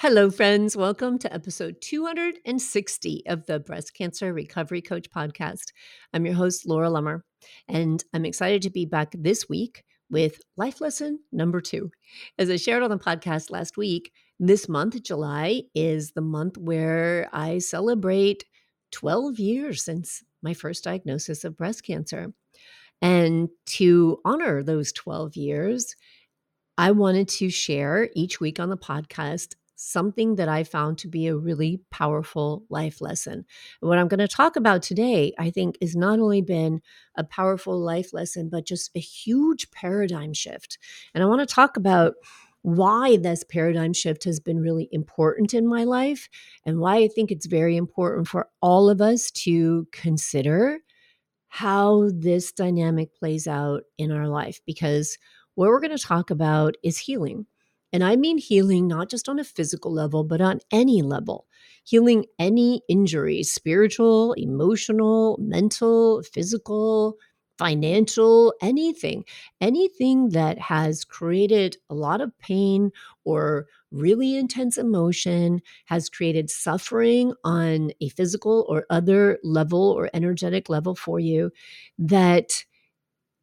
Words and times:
Hello, 0.00 0.30
friends. 0.30 0.76
Welcome 0.76 1.18
to 1.20 1.32
episode 1.32 1.76
260 1.80 3.22
of 3.28 3.46
the 3.46 3.60
Breast 3.60 3.94
Cancer 3.94 4.30
Recovery 4.30 4.82
Coach 4.82 5.10
podcast. 5.10 5.72
I'm 6.12 6.26
your 6.26 6.34
host, 6.34 6.66
Laura 6.66 6.90
Lummer, 6.90 7.22
and 7.66 8.04
I'm 8.12 8.26
excited 8.26 8.60
to 8.60 8.70
be 8.70 8.84
back 8.84 9.14
this 9.16 9.48
week 9.48 9.84
with 10.10 10.42
life 10.58 10.82
lesson 10.82 11.20
number 11.32 11.62
two. 11.62 11.90
As 12.38 12.50
I 12.50 12.56
shared 12.56 12.82
on 12.82 12.90
the 12.90 12.98
podcast 12.98 13.50
last 13.50 13.78
week, 13.78 14.12
this 14.38 14.68
month, 14.68 15.02
July, 15.02 15.62
is 15.74 16.12
the 16.12 16.20
month 16.20 16.58
where 16.58 17.30
I 17.32 17.56
celebrate 17.56 18.44
12 18.92 19.38
years 19.38 19.82
since 19.82 20.22
my 20.42 20.52
first 20.52 20.84
diagnosis 20.84 21.42
of 21.42 21.56
breast 21.56 21.84
cancer. 21.84 22.34
And 23.00 23.48
to 23.68 24.18
honor 24.26 24.62
those 24.62 24.92
12 24.92 25.36
years, 25.36 25.96
I 26.76 26.90
wanted 26.90 27.28
to 27.28 27.48
share 27.48 28.10
each 28.14 28.40
week 28.40 28.60
on 28.60 28.68
the 28.68 28.76
podcast 28.76 29.54
something 29.76 30.36
that 30.36 30.48
I 30.48 30.64
found 30.64 30.98
to 30.98 31.08
be 31.08 31.26
a 31.26 31.36
really 31.36 31.80
powerful 31.90 32.64
life 32.68 33.00
lesson. 33.00 33.44
And 33.80 33.88
what 33.88 33.98
I'm 33.98 34.08
going 34.08 34.20
to 34.20 34.28
talk 34.28 34.56
about 34.56 34.82
today, 34.82 35.32
I 35.38 35.50
think, 35.50 35.76
has 35.80 35.94
not 35.94 36.18
only 36.18 36.40
been 36.40 36.80
a 37.14 37.24
powerful 37.24 37.78
life 37.78 38.12
lesson, 38.12 38.48
but 38.48 38.66
just 38.66 38.90
a 38.94 39.00
huge 39.00 39.70
paradigm 39.70 40.32
shift. 40.32 40.78
And 41.14 41.22
I 41.22 41.26
want 41.26 41.46
to 41.46 41.54
talk 41.54 41.76
about 41.76 42.14
why 42.62 43.16
this 43.16 43.44
paradigm 43.44 43.92
shift 43.92 44.24
has 44.24 44.40
been 44.40 44.58
really 44.58 44.88
important 44.90 45.54
in 45.54 45.68
my 45.68 45.84
life 45.84 46.28
and 46.64 46.80
why 46.80 46.96
I 46.96 47.08
think 47.08 47.30
it's 47.30 47.46
very 47.46 47.76
important 47.76 48.26
for 48.26 48.48
all 48.60 48.90
of 48.90 49.00
us 49.00 49.30
to 49.32 49.86
consider 49.92 50.80
how 51.48 52.10
this 52.12 52.50
dynamic 52.50 53.14
plays 53.14 53.46
out 53.46 53.84
in 53.98 54.10
our 54.10 54.28
life 54.28 54.60
because 54.66 55.16
what 55.54 55.68
we're 55.68 55.80
going 55.80 55.96
to 55.96 56.02
talk 56.02 56.30
about 56.30 56.74
is 56.82 56.98
healing. 56.98 57.46
And 57.92 58.04
I 58.04 58.16
mean 58.16 58.38
healing 58.38 58.86
not 58.88 59.08
just 59.08 59.28
on 59.28 59.38
a 59.38 59.44
physical 59.44 59.92
level, 59.92 60.24
but 60.24 60.40
on 60.40 60.60
any 60.72 61.02
level. 61.02 61.46
Healing 61.84 62.26
any 62.38 62.82
injury, 62.88 63.42
spiritual, 63.42 64.32
emotional, 64.34 65.38
mental, 65.40 66.22
physical, 66.22 67.16
financial, 67.58 68.52
anything, 68.60 69.24
anything 69.62 70.28
that 70.30 70.58
has 70.58 71.04
created 71.04 71.76
a 71.88 71.94
lot 71.94 72.20
of 72.20 72.36
pain 72.38 72.90
or 73.24 73.66
really 73.90 74.36
intense 74.36 74.76
emotion, 74.76 75.62
has 75.86 76.10
created 76.10 76.50
suffering 76.50 77.32
on 77.44 77.92
a 78.02 78.10
physical 78.10 78.66
or 78.68 78.84
other 78.90 79.38
level 79.42 79.90
or 79.92 80.10
energetic 80.12 80.68
level 80.68 80.94
for 80.94 81.18
you, 81.18 81.50
that 81.98 82.64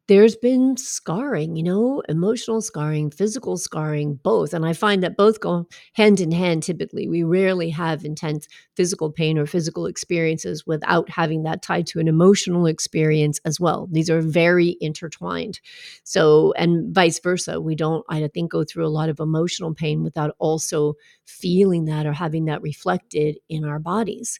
there's 0.06 0.36
been 0.36 0.76
scarring, 0.76 1.56
you 1.56 1.62
know, 1.62 2.02
emotional 2.10 2.60
scarring, 2.60 3.10
physical 3.10 3.56
scarring, 3.56 4.16
both. 4.16 4.52
And 4.52 4.66
I 4.66 4.74
find 4.74 5.02
that 5.02 5.16
both 5.16 5.40
go 5.40 5.66
hand 5.94 6.20
in 6.20 6.30
hand 6.30 6.62
typically. 6.62 7.08
We 7.08 7.22
rarely 7.22 7.70
have 7.70 8.04
intense 8.04 8.46
physical 8.76 9.10
pain 9.10 9.38
or 9.38 9.46
physical 9.46 9.86
experiences 9.86 10.66
without 10.66 11.08
having 11.08 11.44
that 11.44 11.62
tied 11.62 11.86
to 11.88 12.00
an 12.00 12.08
emotional 12.08 12.66
experience 12.66 13.40
as 13.46 13.58
well. 13.58 13.88
These 13.90 14.10
are 14.10 14.20
very 14.20 14.76
intertwined. 14.80 15.60
So, 16.04 16.52
and 16.58 16.94
vice 16.94 17.18
versa. 17.18 17.60
We 17.60 17.74
don't, 17.74 18.04
I 18.10 18.28
think, 18.28 18.50
go 18.50 18.62
through 18.64 18.86
a 18.86 18.88
lot 18.88 19.08
of 19.08 19.20
emotional 19.20 19.72
pain 19.74 20.02
without 20.02 20.34
also 20.38 20.94
feeling 21.24 21.86
that 21.86 22.04
or 22.04 22.12
having 22.12 22.44
that 22.44 22.60
reflected 22.60 23.38
in 23.48 23.64
our 23.64 23.78
bodies. 23.78 24.38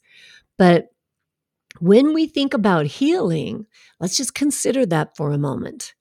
But 0.59 0.94
when 1.81 2.15
we 2.15 2.27
think 2.27 2.55
about 2.55 2.87
healing, 2.87 3.67
let's 4.01 4.17
just 4.17 4.35
consider 4.35 4.87
that 4.87 5.17
for 5.17 5.33
a 5.33 5.39
moment. 5.39 5.95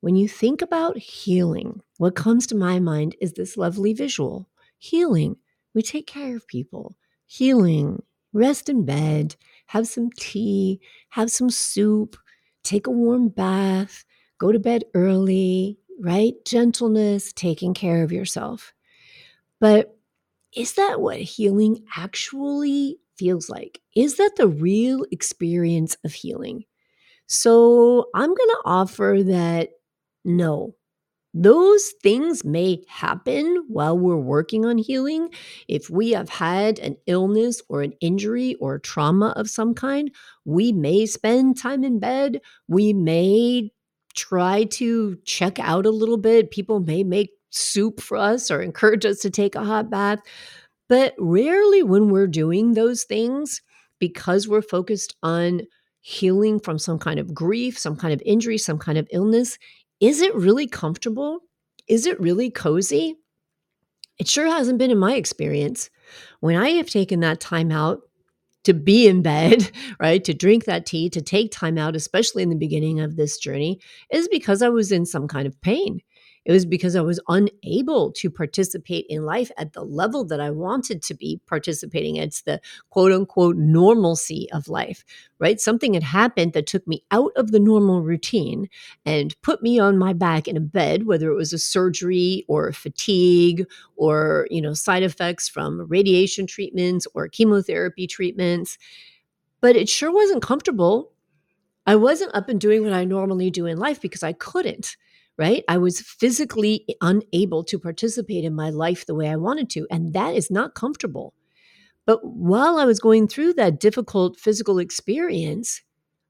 When 0.00 0.16
you 0.16 0.28
think 0.28 0.62
about 0.62 0.96
healing, 0.96 1.82
what 1.98 2.16
comes 2.16 2.46
to 2.48 2.54
my 2.54 2.78
mind 2.78 3.16
is 3.20 3.34
this 3.34 3.56
lovely 3.56 3.92
visual. 3.92 4.48
Healing. 4.78 5.36
We 5.74 5.82
take 5.82 6.06
care 6.06 6.34
of 6.34 6.48
people, 6.48 6.96
healing, 7.26 8.02
rest 8.32 8.68
in 8.68 8.84
bed, 8.84 9.36
have 9.66 9.86
some 9.86 10.10
tea, 10.16 10.80
have 11.10 11.30
some 11.30 11.50
soup, 11.50 12.16
take 12.64 12.86
a 12.86 12.90
warm 12.90 13.28
bath, 13.28 14.04
go 14.38 14.50
to 14.52 14.58
bed 14.58 14.84
early, 14.94 15.78
right? 16.00 16.34
Gentleness, 16.44 17.32
taking 17.32 17.74
care 17.74 18.02
of 18.02 18.10
yourself. 18.10 18.72
But 19.60 19.96
is 20.56 20.74
that 20.74 21.00
what 21.00 21.18
healing 21.18 21.84
actually 21.96 22.98
feels 23.20 23.50
like. 23.50 23.80
Is 23.94 24.16
that 24.16 24.32
the 24.36 24.48
real 24.48 25.04
experience 25.12 25.96
of 26.04 26.14
healing? 26.14 26.64
So 27.26 28.06
I'm 28.14 28.30
going 28.30 28.36
to 28.36 28.62
offer 28.64 29.18
that 29.26 29.68
no. 30.24 30.74
Those 31.32 31.92
things 32.02 32.44
may 32.44 32.82
happen 32.88 33.64
while 33.68 33.96
we're 33.96 34.16
working 34.16 34.64
on 34.66 34.78
healing. 34.78 35.28
If 35.68 35.88
we 35.90 36.10
have 36.10 36.30
had 36.30 36.80
an 36.80 36.96
illness 37.06 37.62
or 37.68 37.82
an 37.82 37.92
injury 38.00 38.56
or 38.56 38.80
trauma 38.80 39.28
of 39.36 39.48
some 39.48 39.74
kind, 39.74 40.10
we 40.44 40.72
may 40.72 41.06
spend 41.06 41.56
time 41.56 41.84
in 41.84 42.00
bed. 42.00 42.40
We 42.66 42.92
may 42.92 43.70
try 44.14 44.64
to 44.64 45.18
check 45.24 45.60
out 45.60 45.86
a 45.86 45.90
little 45.90 46.16
bit. 46.16 46.50
People 46.50 46.80
may 46.80 47.04
make 47.04 47.30
soup 47.50 48.00
for 48.00 48.16
us 48.16 48.50
or 48.50 48.60
encourage 48.62 49.04
us 49.04 49.18
to 49.20 49.30
take 49.30 49.54
a 49.54 49.64
hot 49.64 49.90
bath. 49.90 50.20
But 50.90 51.14
rarely, 51.18 51.84
when 51.84 52.10
we're 52.10 52.26
doing 52.26 52.74
those 52.74 53.04
things, 53.04 53.62
because 54.00 54.48
we're 54.48 54.60
focused 54.60 55.14
on 55.22 55.62
healing 56.00 56.58
from 56.58 56.80
some 56.80 56.98
kind 56.98 57.20
of 57.20 57.32
grief, 57.32 57.78
some 57.78 57.94
kind 57.94 58.12
of 58.12 58.20
injury, 58.26 58.58
some 58.58 58.76
kind 58.76 58.98
of 58.98 59.06
illness, 59.12 59.56
is 60.00 60.20
it 60.20 60.34
really 60.34 60.66
comfortable? 60.66 61.42
Is 61.86 62.06
it 62.06 62.20
really 62.20 62.50
cozy? 62.50 63.14
It 64.18 64.26
sure 64.26 64.48
hasn't 64.48 64.78
been 64.78 64.90
in 64.90 64.98
my 64.98 65.14
experience. 65.14 65.90
When 66.40 66.56
I 66.56 66.70
have 66.70 66.90
taken 66.90 67.20
that 67.20 67.38
time 67.38 67.70
out 67.70 68.00
to 68.64 68.74
be 68.74 69.06
in 69.06 69.22
bed, 69.22 69.70
right, 70.00 70.24
to 70.24 70.34
drink 70.34 70.64
that 70.64 70.86
tea, 70.86 71.08
to 71.10 71.22
take 71.22 71.52
time 71.52 71.78
out, 71.78 71.94
especially 71.94 72.42
in 72.42 72.50
the 72.50 72.56
beginning 72.56 72.98
of 72.98 73.14
this 73.14 73.38
journey, 73.38 73.78
is 74.12 74.26
because 74.26 74.60
I 74.60 74.70
was 74.70 74.90
in 74.90 75.06
some 75.06 75.28
kind 75.28 75.46
of 75.46 75.60
pain. 75.60 76.00
It 76.46 76.52
was 76.52 76.64
because 76.64 76.96
I 76.96 77.02
was 77.02 77.20
unable 77.28 78.12
to 78.12 78.30
participate 78.30 79.04
in 79.10 79.24
life 79.26 79.50
at 79.58 79.74
the 79.74 79.84
level 79.84 80.24
that 80.24 80.40
I 80.40 80.50
wanted 80.50 81.02
to 81.02 81.14
be 81.14 81.38
participating. 81.46 82.16
It's 82.16 82.42
the 82.42 82.60
quote 82.88 83.12
unquote 83.12 83.56
normalcy 83.56 84.48
of 84.52 84.66
life, 84.66 85.04
right? 85.38 85.60
Something 85.60 85.92
had 85.94 86.02
happened 86.02 86.54
that 86.54 86.66
took 86.66 86.86
me 86.88 87.04
out 87.10 87.32
of 87.36 87.52
the 87.52 87.60
normal 87.60 88.00
routine 88.02 88.68
and 89.04 89.38
put 89.42 89.62
me 89.62 89.78
on 89.78 89.98
my 89.98 90.14
back 90.14 90.48
in 90.48 90.56
a 90.56 90.60
bed, 90.60 91.06
whether 91.06 91.30
it 91.30 91.36
was 91.36 91.52
a 91.52 91.58
surgery 91.58 92.44
or 92.48 92.72
fatigue 92.72 93.66
or, 93.96 94.48
you 94.50 94.62
know, 94.62 94.72
side 94.72 95.02
effects 95.02 95.46
from 95.46 95.86
radiation 95.88 96.46
treatments 96.46 97.06
or 97.14 97.28
chemotherapy 97.28 98.06
treatments. 98.06 98.78
But 99.60 99.76
it 99.76 99.90
sure 99.90 100.12
wasn't 100.12 100.42
comfortable. 100.42 101.12
I 101.86 101.96
wasn't 101.96 102.34
up 102.34 102.48
and 102.48 102.58
doing 102.58 102.82
what 102.82 102.94
I 102.94 103.04
normally 103.04 103.50
do 103.50 103.66
in 103.66 103.78
life 103.78 104.00
because 104.00 104.22
I 104.22 104.32
couldn't 104.32 104.96
right? 105.40 105.64
I 105.68 105.78
was 105.78 106.02
physically 106.02 106.84
unable 107.00 107.64
to 107.64 107.78
participate 107.78 108.44
in 108.44 108.54
my 108.54 108.68
life 108.68 109.06
the 109.06 109.14
way 109.14 109.30
I 109.30 109.36
wanted 109.36 109.70
to. 109.70 109.86
And 109.90 110.12
that 110.12 110.34
is 110.34 110.50
not 110.50 110.74
comfortable. 110.74 111.32
But 112.06 112.20
while 112.22 112.76
I 112.76 112.84
was 112.84 113.00
going 113.00 113.26
through 113.26 113.54
that 113.54 113.80
difficult 113.80 114.38
physical 114.38 114.78
experience, 114.78 115.80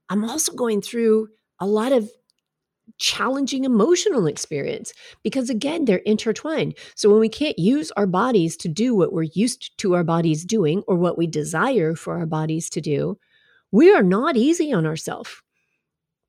I'm 0.09 0.23
also 0.23 0.53
going 0.53 0.81
through 0.81 1.27
a 1.59 1.67
lot 1.67 1.91
of 1.91 2.09
challenging 2.99 3.65
emotional 3.65 4.27
experience 4.27 4.93
because 5.23 5.49
again 5.49 5.85
they're 5.85 5.97
intertwined 5.99 6.77
so 6.93 7.09
when 7.09 7.19
we 7.19 7.29
can't 7.29 7.57
use 7.57 7.89
our 7.91 8.05
bodies 8.05 8.57
to 8.57 8.67
do 8.67 8.93
what 8.93 9.13
we're 9.13 9.23
used 9.33 9.75
to 9.77 9.95
our 9.95 10.03
bodies 10.03 10.43
doing 10.43 10.83
or 10.87 10.97
what 10.97 11.17
we 11.17 11.25
desire 11.25 11.95
for 11.95 12.17
our 12.19 12.25
bodies 12.25 12.69
to 12.69 12.81
do 12.81 13.17
we 13.71 13.93
are 13.93 14.03
not 14.03 14.35
easy 14.35 14.73
on 14.73 14.85
ourselves 14.85 15.41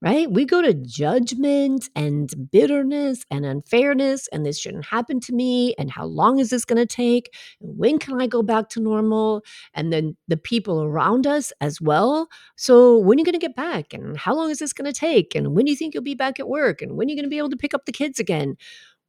right? 0.02 0.30
We 0.30 0.44
go 0.44 0.60
to 0.60 0.74
judgment 0.74 1.88
and 1.96 2.30
bitterness 2.50 3.24
and 3.30 3.46
unfairness, 3.46 4.28
and 4.32 4.44
this 4.44 4.58
shouldn't 4.58 4.84
happen 4.84 5.20
to 5.20 5.32
me. 5.32 5.74
And 5.78 5.90
how 5.90 6.04
long 6.04 6.38
is 6.40 6.50
this 6.50 6.64
going 6.66 6.78
to 6.78 6.86
take? 6.86 7.32
when 7.60 7.98
can 7.98 8.20
I 8.20 8.26
go 8.26 8.42
back 8.42 8.68
to 8.70 8.80
normal? 8.80 9.42
And 9.74 9.92
then 9.92 10.16
the 10.28 10.36
people 10.36 10.82
around 10.82 11.26
us 11.26 11.52
as 11.60 11.80
well. 11.80 12.28
So, 12.56 12.98
when 12.98 13.16
are 13.16 13.20
you 13.20 13.24
going 13.24 13.32
to 13.32 13.38
get 13.38 13.56
back? 13.56 13.94
And 13.94 14.16
how 14.16 14.34
long 14.34 14.50
is 14.50 14.58
this 14.58 14.72
going 14.72 14.92
to 14.92 14.98
take? 14.98 15.34
And 15.34 15.54
when 15.54 15.64
do 15.64 15.70
you 15.70 15.76
think 15.76 15.94
you'll 15.94 16.02
be 16.02 16.14
back 16.14 16.38
at 16.38 16.48
work? 16.48 16.82
And 16.82 16.96
when 16.96 17.08
are 17.08 17.10
you 17.10 17.16
going 17.16 17.24
to 17.24 17.30
be 17.30 17.38
able 17.38 17.50
to 17.50 17.56
pick 17.56 17.74
up 17.74 17.86
the 17.86 17.92
kids 17.92 18.20
again? 18.20 18.56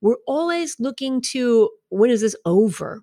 we're 0.03 0.17
always 0.27 0.75
looking 0.79 1.21
to 1.21 1.69
when 1.89 2.11
is 2.11 2.21
this 2.21 2.35
over? 2.45 3.01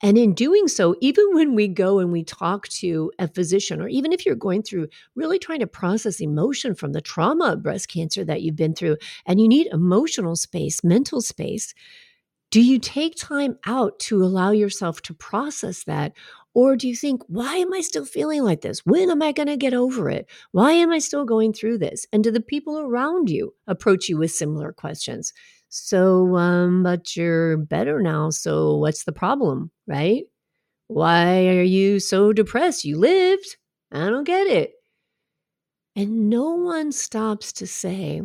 And 0.00 0.16
in 0.16 0.32
doing 0.32 0.68
so, 0.68 0.94
even 1.00 1.34
when 1.34 1.54
we 1.54 1.66
go 1.66 1.98
and 1.98 2.12
we 2.12 2.22
talk 2.22 2.68
to 2.68 3.10
a 3.18 3.26
physician, 3.26 3.80
or 3.80 3.88
even 3.88 4.12
if 4.12 4.24
you're 4.24 4.36
going 4.36 4.62
through 4.62 4.88
really 5.16 5.38
trying 5.38 5.58
to 5.60 5.66
process 5.66 6.20
emotion 6.20 6.74
from 6.74 6.92
the 6.92 7.00
trauma 7.00 7.52
of 7.52 7.62
breast 7.62 7.88
cancer 7.88 8.24
that 8.24 8.42
you've 8.42 8.56
been 8.56 8.74
through, 8.74 8.96
and 9.26 9.40
you 9.40 9.48
need 9.48 9.66
emotional 9.72 10.36
space, 10.36 10.84
mental 10.84 11.20
space, 11.20 11.74
do 12.50 12.62
you 12.62 12.78
take 12.78 13.14
time 13.16 13.58
out 13.66 13.98
to 13.98 14.22
allow 14.22 14.52
yourself 14.52 15.02
to 15.02 15.14
process 15.14 15.84
that? 15.84 16.12
Or 16.54 16.76
do 16.76 16.88
you 16.88 16.96
think, 16.96 17.22
why 17.26 17.56
am 17.56 17.72
I 17.74 17.82
still 17.82 18.06
feeling 18.06 18.42
like 18.42 18.62
this? 18.62 18.86
When 18.86 19.10
am 19.10 19.22
I 19.22 19.32
going 19.32 19.48
to 19.48 19.56
get 19.56 19.74
over 19.74 20.08
it? 20.08 20.30
Why 20.52 20.72
am 20.72 20.90
I 20.90 20.98
still 20.98 21.24
going 21.24 21.52
through 21.52 21.78
this? 21.78 22.06
And 22.12 22.24
do 22.24 22.30
the 22.30 22.40
people 22.40 22.78
around 22.78 23.30
you 23.30 23.54
approach 23.66 24.08
you 24.08 24.16
with 24.16 24.30
similar 24.30 24.72
questions? 24.72 25.32
So, 25.68 26.36
um, 26.36 26.82
but 26.82 27.16
you're 27.16 27.56
better 27.58 28.00
now. 28.00 28.30
So, 28.30 28.76
what's 28.76 29.04
the 29.04 29.12
problem, 29.12 29.70
right? 29.86 30.24
Why 30.88 31.48
are 31.48 31.62
you 31.62 32.00
so 32.00 32.32
depressed? 32.32 32.84
You 32.84 32.98
lived. 32.98 33.56
I 33.92 34.08
don't 34.08 34.24
get 34.24 34.46
it. 34.46 34.72
And 35.94 36.30
no 36.30 36.54
one 36.54 36.92
stops 36.92 37.52
to 37.54 37.66
say, 37.66 38.22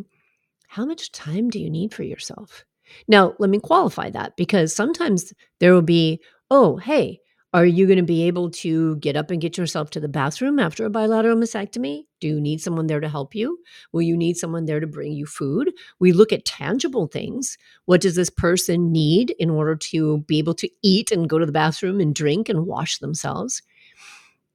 how 0.68 0.84
much 0.84 1.12
time 1.12 1.50
do 1.50 1.58
you 1.58 1.70
need 1.70 1.92
for 1.92 2.02
yourself? 2.02 2.64
Now, 3.08 3.34
let 3.38 3.50
me 3.50 3.58
qualify 3.58 4.10
that 4.10 4.36
because 4.36 4.74
sometimes 4.74 5.32
there 5.60 5.72
will 5.72 5.82
be, 5.82 6.20
oh, 6.50 6.76
hey, 6.76 7.20
are 7.54 7.64
you 7.64 7.86
going 7.86 7.98
to 7.98 8.02
be 8.02 8.24
able 8.24 8.50
to 8.50 8.96
get 8.96 9.14
up 9.14 9.30
and 9.30 9.40
get 9.40 9.56
yourself 9.56 9.88
to 9.90 10.00
the 10.00 10.08
bathroom 10.08 10.58
after 10.58 10.84
a 10.84 10.90
bilateral 10.90 11.36
mastectomy? 11.36 12.02
Do 12.18 12.26
you 12.26 12.40
need 12.40 12.60
someone 12.60 12.88
there 12.88 12.98
to 12.98 13.08
help 13.08 13.32
you? 13.32 13.60
Will 13.92 14.02
you 14.02 14.16
need 14.16 14.36
someone 14.36 14.64
there 14.64 14.80
to 14.80 14.88
bring 14.88 15.12
you 15.12 15.24
food? 15.24 15.72
We 16.00 16.10
look 16.10 16.32
at 16.32 16.44
tangible 16.44 17.06
things. 17.06 17.56
What 17.84 18.00
does 18.00 18.16
this 18.16 18.28
person 18.28 18.90
need 18.90 19.36
in 19.38 19.50
order 19.50 19.76
to 19.76 20.18
be 20.26 20.40
able 20.40 20.54
to 20.54 20.68
eat 20.82 21.12
and 21.12 21.28
go 21.28 21.38
to 21.38 21.46
the 21.46 21.52
bathroom 21.52 22.00
and 22.00 22.12
drink 22.12 22.48
and 22.48 22.66
wash 22.66 22.98
themselves? 22.98 23.62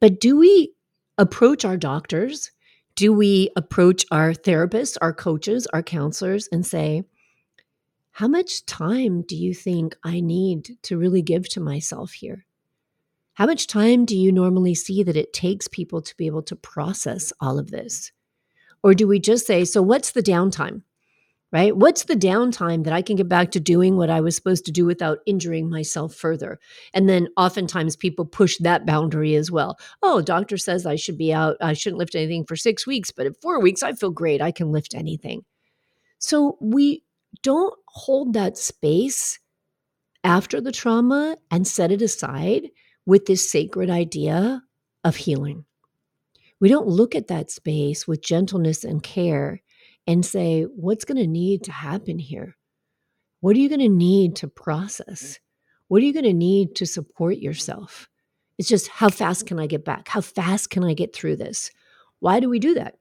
But 0.02 0.20
do 0.20 0.38
we 0.38 0.74
approach 1.18 1.64
our 1.64 1.78
doctors? 1.78 2.52
Do 2.96 3.14
we 3.14 3.50
approach 3.56 4.06
our 4.12 4.34
therapists, 4.34 4.98
our 5.02 5.14
coaches, 5.14 5.68
our 5.68 5.84
counselors 5.84 6.50
and 6.52 6.66
say, 6.66 7.04
how 8.12 8.28
much 8.28 8.66
time 8.66 9.22
do 9.22 9.38
you 9.38 9.54
think 9.54 9.96
I 10.04 10.20
need 10.20 10.72
to 10.84 10.98
really 10.98 11.22
give 11.22 11.48
to 11.52 11.62
myself 11.62 12.12
here? 12.12 12.46
How 13.40 13.46
much 13.46 13.68
time 13.68 14.04
do 14.04 14.18
you 14.18 14.34
normally 14.34 14.76
see 14.76 15.02
that 15.02 15.16
it 15.16 15.32
takes 15.32 15.70
people 15.70 16.02
to 16.02 16.18
be 16.18 16.28
able 16.28 16.44
to 16.44 16.58
process 16.58 17.32
all 17.40 17.58
of 17.58 17.72
this? 17.72 18.12
Or 18.84 18.94
do 18.94 19.08
we 19.08 19.18
just 19.18 19.48
say, 19.48 19.64
so 19.64 19.82
what's 19.82 20.12
the 20.12 20.22
downtime? 20.22 20.82
Right? 21.50 21.74
What's 21.74 22.04
the 22.04 22.18
downtime 22.18 22.84
that 22.84 22.92
I 22.92 23.02
can 23.02 23.16
get 23.16 23.30
back 23.30 23.52
to 23.52 23.62
doing 23.62 23.96
what 23.96 24.10
I 24.10 24.20
was 24.20 24.36
supposed 24.36 24.66
to 24.66 24.74
do 24.74 24.86
without 24.86 25.20
injuring 25.26 25.70
myself 25.70 26.14
further? 26.14 26.60
And 26.94 27.08
then 27.08 27.30
oftentimes 27.38 27.96
people 27.96 28.26
push 28.26 28.58
that 28.58 28.86
boundary 28.86 29.36
as 29.36 29.50
well. 29.50 29.80
Oh, 30.04 30.22
doctor 30.22 30.58
says 30.58 30.86
I 30.86 30.98
should 30.98 31.18
be 31.18 31.34
out, 31.34 31.56
I 31.62 31.72
shouldn't 31.72 32.00
lift 32.00 32.16
anything 32.16 32.44
for 32.44 32.58
six 32.58 32.86
weeks, 32.86 33.10
but 33.10 33.26
in 33.26 33.36
four 33.36 33.62
weeks, 33.62 33.84
I 33.84 33.94
feel 33.94 34.12
great. 34.12 34.42
I 34.42 34.52
can 34.52 34.74
lift 34.74 34.94
anything. 34.94 35.46
So 36.18 36.58
we 36.60 37.06
don't 37.42 37.74
hold 37.88 38.34
that 38.34 38.58
space 38.58 39.40
after 40.26 40.60
the 40.60 40.74
trauma 40.74 41.38
and 41.50 41.66
set 41.66 41.94
it 41.94 42.02
aside 42.02 42.70
with 43.10 43.26
this 43.26 43.50
sacred 43.50 43.90
idea 43.90 44.62
of 45.04 45.16
healing. 45.16 45.66
We 46.62 46.70
don't 46.70 46.86
look 46.86 47.16
at 47.16 47.30
that 47.30 47.50
space 47.50 48.08
with 48.08 48.22
gentleness 48.22 48.84
and 48.84 49.02
care 49.02 49.64
and 50.06 50.24
say, 50.24 50.66
what's 50.76 51.06
going 51.06 51.18
to 51.18 51.26
need 51.26 51.64
to 51.64 51.72
happen 51.72 52.20
here? 52.20 52.56
What 53.40 53.56
are 53.56 53.60
you 53.60 53.68
going 53.68 53.82
to 53.82 53.90
need 53.90 54.36
to 54.38 54.48
process? 54.48 55.24
Mm-hmm. 55.24 55.42
What 55.88 56.04
are 56.04 56.06
you 56.06 56.14
going 56.14 56.26
to 56.26 56.34
need 56.34 56.76
to 56.76 56.86
support 56.86 57.38
yourself? 57.40 58.08
It's 58.60 58.70
just 58.70 58.88
how 58.90 59.10
fast 59.10 59.48
can 59.48 59.60
I 59.60 59.66
get 59.66 59.84
back? 59.84 60.08
How 60.08 60.22
fast 60.22 60.70
can 60.70 60.84
I 60.84 60.94
get 60.94 61.16
through 61.16 61.38
this? 61.38 61.72
Why 62.20 62.40
do 62.40 62.48
we 62.48 62.60
do 62.60 62.76
that? 62.76 62.99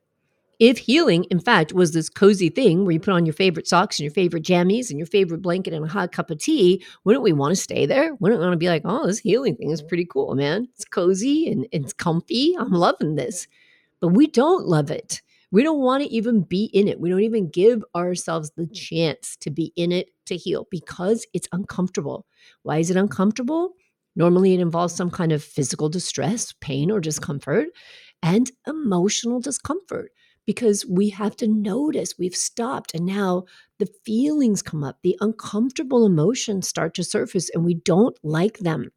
If 0.59 0.77
healing, 0.77 1.23
in 1.25 1.39
fact, 1.39 1.71
was 1.71 1.93
this 1.93 2.09
cozy 2.09 2.49
thing 2.49 2.83
where 2.83 2.91
you 2.91 2.99
put 2.99 3.13
on 3.13 3.25
your 3.25 3.33
favorite 3.33 3.67
socks 3.67 3.97
and 3.97 4.03
your 4.03 4.13
favorite 4.13 4.43
jammies 4.43 4.89
and 4.89 4.99
your 4.99 5.07
favorite 5.07 5.41
blanket 5.41 5.73
and 5.73 5.85
a 5.85 5.87
hot 5.87 6.11
cup 6.11 6.29
of 6.29 6.39
tea, 6.39 6.83
wouldn't 7.05 7.23
we 7.23 7.31
want 7.31 7.53
to 7.53 7.61
stay 7.61 7.85
there? 7.85 8.13
Wouldn't 8.15 8.39
we 8.39 8.45
want 8.45 8.53
to 8.53 8.57
be 8.57 8.67
like, 8.67 8.81
oh, 8.83 9.07
this 9.07 9.19
healing 9.19 9.55
thing 9.55 9.71
is 9.71 9.81
mm-hmm. 9.81 9.87
pretty 9.87 10.05
cool, 10.05 10.35
man. 10.35 10.67
It's 10.75 10.83
cozy 10.83 11.49
and 11.49 11.65
it's 11.71 11.93
comfy. 11.93 12.55
I'm 12.59 12.71
loving 12.71 13.15
this. 13.15 13.47
But 14.01 14.09
we 14.09 14.27
don't 14.27 14.65
love 14.65 14.91
it. 14.91 15.21
We 15.51 15.63
don't 15.63 15.79
want 15.79 16.03
to 16.03 16.09
even 16.09 16.41
be 16.41 16.65
in 16.65 16.89
it. 16.89 16.99
We 16.99 17.09
don't 17.09 17.21
even 17.21 17.49
give 17.49 17.83
ourselves 17.95 18.51
the 18.51 18.65
mm. 18.65 18.73
chance 18.73 19.35
to 19.37 19.49
be 19.49 19.73
in 19.75 19.91
it 19.91 20.09
to 20.25 20.37
heal 20.37 20.67
because 20.69 21.25
it's 21.33 21.47
uncomfortable. 21.51 22.27
Why 22.61 22.77
is 22.77 22.91
it 22.91 22.97
uncomfortable? 22.97 23.73
Normally, 24.15 24.53
it 24.53 24.59
involves 24.59 24.93
some 24.93 25.09
kind 25.09 25.31
of 25.31 25.43
physical 25.43 25.89
distress, 25.89 26.53
pain, 26.61 26.91
or 26.91 26.99
discomfort, 26.99 27.69
and 28.21 28.51
emotional 28.67 29.39
discomfort 29.39 30.11
because 30.49 30.83
we 30.83 31.09
have 31.09 31.35
to 31.35 31.47
notice 31.47 32.17
we've 32.17 32.35
stopped 32.35 32.95
and 32.95 33.05
now 33.05 33.45
the 33.77 33.85
feelings 34.03 34.63
come 34.63 34.83
up, 34.83 34.97
the 35.03 35.15
uncomfortable 35.21 36.07
emotions 36.07 36.67
start 36.67 36.95
to 36.95 37.03
surface, 37.03 37.51
and 37.53 37.63
we 37.63 37.75
don't 37.75 38.17
like 38.23 38.57
them. 38.57 38.89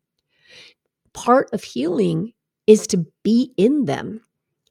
Part 1.12 1.50
of 1.52 1.62
healing 1.62 2.32
is 2.66 2.86
to 2.86 3.04
be 3.22 3.52
in 3.58 3.84
them, 3.84 4.22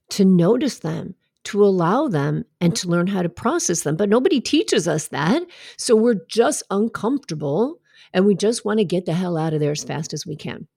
to 0.09 0.25
notice 0.25 0.79
them, 0.79 1.13
to 1.43 1.63
allow 1.63 2.07
them, 2.07 2.45
and 2.59 2.75
to 2.77 2.89
learn 2.89 3.05
how 3.05 3.21
to 3.21 3.29
process 3.29 3.83
them. 3.83 3.95
But 3.95 4.09
nobody 4.09 4.41
teaches 4.41 4.87
us 4.87 5.09
that. 5.09 5.43
So 5.77 5.95
we're 5.95 6.25
just 6.29 6.63
uncomfortable 6.71 7.79
and 8.11 8.25
we 8.25 8.33
just 8.33 8.65
want 8.65 8.79
to 8.79 8.85
get 8.85 9.05
the 9.05 9.13
hell 9.13 9.37
out 9.37 9.53
of 9.53 9.59
there 9.59 9.73
as 9.73 9.83
fast 9.83 10.13
as 10.13 10.25
we 10.25 10.35
can. 10.35 10.67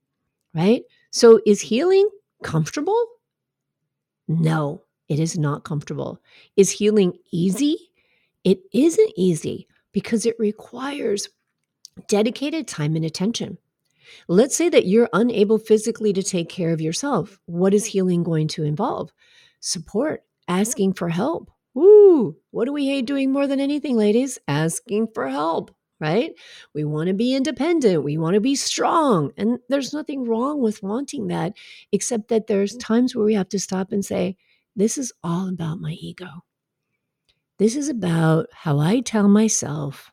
Right? 0.54 0.82
So 1.12 1.40
is 1.46 1.62
healing 1.62 2.10
comfortable? 2.42 3.06
No, 4.28 4.83
it 5.08 5.20
is 5.20 5.38
not 5.38 5.64
comfortable. 5.64 6.20
Is 6.56 6.70
healing 6.70 7.14
easy? 7.32 7.90
It 8.44 8.60
isn't 8.72 9.12
easy 9.16 9.66
because 9.92 10.26
it 10.26 10.36
requires 10.38 11.28
dedicated 12.08 12.66
time 12.66 12.96
and 12.96 13.04
attention. 13.04 13.58
Let's 14.28 14.56
say 14.56 14.68
that 14.68 14.86
you're 14.86 15.08
unable 15.12 15.58
physically 15.58 16.12
to 16.12 16.22
take 16.22 16.48
care 16.48 16.72
of 16.72 16.80
yourself. 16.80 17.38
What 17.46 17.74
is 17.74 17.86
healing 17.86 18.22
going 18.22 18.48
to 18.48 18.64
involve? 18.64 19.12
Support, 19.60 20.22
asking 20.48 20.94
for 20.94 21.08
help. 21.08 21.50
Woo! 21.74 22.36
What 22.50 22.66
do 22.66 22.72
we 22.72 22.86
hate 22.86 23.06
doing 23.06 23.32
more 23.32 23.46
than 23.46 23.60
anything, 23.60 23.96
ladies? 23.96 24.38
Asking 24.46 25.08
for 25.14 25.28
help, 25.28 25.74
right? 26.00 26.32
We 26.74 26.84
want 26.84 27.08
to 27.08 27.14
be 27.14 27.34
independent. 27.34 28.04
We 28.04 28.18
want 28.18 28.34
to 28.34 28.40
be 28.40 28.54
strong. 28.54 29.32
And 29.36 29.58
there's 29.68 29.92
nothing 29.92 30.24
wrong 30.24 30.60
with 30.60 30.82
wanting 30.82 31.28
that, 31.28 31.54
except 31.90 32.28
that 32.28 32.46
there's 32.46 32.76
mm. 32.76 32.80
times 32.80 33.14
where 33.14 33.24
we 33.24 33.34
have 33.34 33.48
to 33.48 33.58
stop 33.58 33.90
and 33.90 34.04
say, 34.04 34.36
this 34.76 34.98
is 34.98 35.12
all 35.22 35.48
about 35.48 35.80
my 35.80 35.92
ego. 35.92 36.28
This 37.58 37.76
is 37.76 37.88
about 37.88 38.46
how 38.52 38.78
I 38.80 39.00
tell 39.00 39.28
myself 39.28 40.10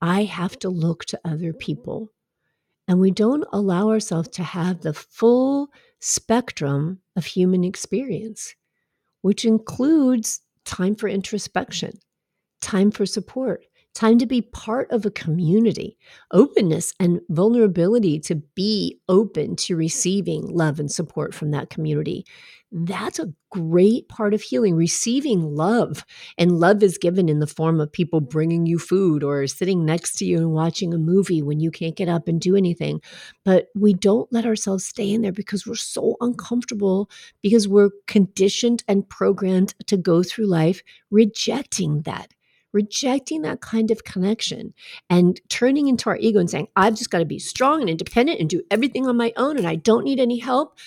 I 0.00 0.24
have 0.24 0.58
to 0.60 0.68
look 0.68 1.04
to 1.06 1.20
other 1.24 1.52
people. 1.52 2.12
And 2.86 3.00
we 3.00 3.10
don't 3.10 3.44
allow 3.52 3.88
ourselves 3.88 4.28
to 4.30 4.44
have 4.44 4.80
the 4.80 4.94
full 4.94 5.68
spectrum 5.98 7.00
of 7.16 7.26
human 7.26 7.64
experience, 7.64 8.54
which 9.22 9.44
includes 9.44 10.40
time 10.64 10.94
for 10.94 11.08
introspection, 11.08 11.92
time 12.60 12.92
for 12.92 13.06
support, 13.06 13.64
time 13.96 14.18
to 14.18 14.26
be 14.26 14.42
part 14.42 14.90
of 14.92 15.06
a 15.06 15.10
community, 15.10 15.96
openness 16.30 16.92
and 17.00 17.20
vulnerability 17.30 18.20
to 18.20 18.34
be 18.54 19.00
open 19.08 19.56
to 19.56 19.74
receiving 19.74 20.46
love 20.46 20.78
and 20.78 20.92
support 20.92 21.34
from 21.34 21.50
that 21.50 21.70
community. 21.70 22.26
That's 22.70 23.18
a 23.18 23.32
great 23.50 24.08
part 24.10 24.34
of 24.34 24.42
healing, 24.42 24.74
receiving 24.74 25.54
love. 25.54 26.04
And 26.36 26.60
love 26.60 26.82
is 26.82 26.98
given 26.98 27.30
in 27.30 27.38
the 27.38 27.46
form 27.46 27.80
of 27.80 27.90
people 27.90 28.20
bringing 28.20 28.66
you 28.66 28.78
food 28.78 29.22
or 29.24 29.46
sitting 29.46 29.86
next 29.86 30.16
to 30.16 30.26
you 30.26 30.38
and 30.38 30.52
watching 30.52 30.92
a 30.92 30.98
movie 30.98 31.40
when 31.40 31.58
you 31.58 31.70
can't 31.70 31.96
get 31.96 32.08
up 32.08 32.28
and 32.28 32.38
do 32.38 32.54
anything. 32.54 33.00
But 33.44 33.68
we 33.74 33.94
don't 33.94 34.30
let 34.30 34.44
ourselves 34.44 34.84
stay 34.84 35.10
in 35.10 35.22
there 35.22 35.32
because 35.32 35.66
we're 35.66 35.74
so 35.74 36.16
uncomfortable 36.20 37.08
because 37.40 37.66
we're 37.66 37.90
conditioned 38.08 38.84
and 38.88 39.08
programmed 39.08 39.74
to 39.86 39.96
go 39.96 40.22
through 40.22 40.46
life 40.46 40.82
rejecting 41.10 42.02
that 42.02 42.34
rejecting 42.76 43.40
that 43.42 43.62
kind 43.62 43.90
of 43.90 44.04
connection 44.04 44.74
and 45.08 45.40
turning 45.48 45.88
into 45.88 46.10
our 46.10 46.18
ego 46.18 46.38
and 46.38 46.50
saying, 46.50 46.68
I've 46.76 46.94
just 46.94 47.10
got 47.10 47.20
to 47.20 47.24
be 47.24 47.38
strong 47.38 47.80
and 47.80 47.88
independent 47.88 48.38
and 48.38 48.50
do 48.50 48.62
everything 48.70 49.08
on 49.08 49.16
my 49.16 49.32
own 49.38 49.56
and 49.56 49.66
I 49.66 49.76
don't 49.76 50.04
need 50.04 50.20
any 50.20 50.38
help 50.38 50.78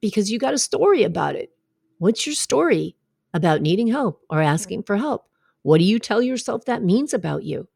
because 0.00 0.30
you 0.30 0.40
got 0.40 0.54
a 0.54 0.58
story 0.58 1.04
about 1.04 1.36
it. 1.36 1.50
What's 1.98 2.26
your 2.26 2.34
story 2.34 2.96
about 3.32 3.62
needing 3.62 3.86
help 3.86 4.24
or 4.28 4.42
asking 4.42 4.82
for 4.82 4.96
help? 4.96 5.28
What 5.62 5.78
do 5.78 5.84
you 5.84 6.00
tell 6.00 6.20
yourself 6.20 6.64
that 6.64 6.82
means 6.82 7.14
about 7.14 7.44
you? 7.44 7.68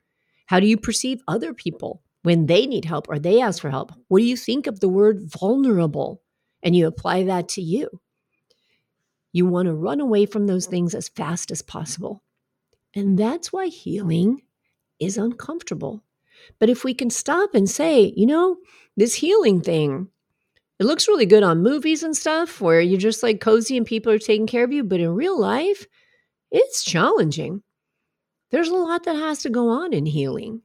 How 0.46 0.58
do 0.58 0.66
you 0.66 0.76
perceive 0.76 1.22
other 1.28 1.54
people 1.54 2.02
when 2.24 2.46
they 2.46 2.66
need 2.66 2.84
help 2.84 3.06
or 3.08 3.20
they 3.20 3.40
ask 3.40 3.62
for 3.62 3.70
help? 3.70 3.92
What 4.08 4.18
do 4.18 4.24
you 4.24 4.36
think 4.36 4.66
of 4.66 4.80
the 4.80 4.88
word 4.88 5.30
vulnerable? 5.30 6.20
And 6.64 6.74
you 6.74 6.88
apply 6.88 7.22
that 7.24 7.48
to 7.50 7.62
you. 7.62 8.00
You 9.32 9.46
want 9.46 9.66
to 9.66 9.74
run 9.74 10.00
away 10.00 10.26
from 10.26 10.48
those 10.48 10.66
things 10.66 10.92
as 10.92 11.08
fast 11.08 11.52
as 11.52 11.62
possible. 11.62 12.23
And 12.94 13.18
that's 13.18 13.52
why 13.52 13.66
healing 13.66 14.42
is 15.00 15.18
uncomfortable. 15.18 16.02
But 16.58 16.70
if 16.70 16.84
we 16.84 16.94
can 16.94 17.10
stop 17.10 17.54
and 17.54 17.68
say, 17.68 18.12
you 18.16 18.26
know, 18.26 18.58
this 18.96 19.14
healing 19.14 19.60
thing, 19.60 20.08
it 20.78 20.86
looks 20.86 21.08
really 21.08 21.26
good 21.26 21.42
on 21.42 21.62
movies 21.62 22.02
and 22.02 22.16
stuff 22.16 22.60
where 22.60 22.80
you're 22.80 22.98
just 22.98 23.22
like 23.22 23.40
cozy 23.40 23.76
and 23.76 23.86
people 23.86 24.12
are 24.12 24.18
taking 24.18 24.46
care 24.46 24.64
of 24.64 24.72
you. 24.72 24.84
But 24.84 25.00
in 25.00 25.14
real 25.14 25.38
life, 25.38 25.86
it's 26.50 26.84
challenging. 26.84 27.62
There's 28.50 28.68
a 28.68 28.74
lot 28.74 29.04
that 29.04 29.16
has 29.16 29.42
to 29.42 29.50
go 29.50 29.68
on 29.68 29.92
in 29.92 30.06
healing. 30.06 30.62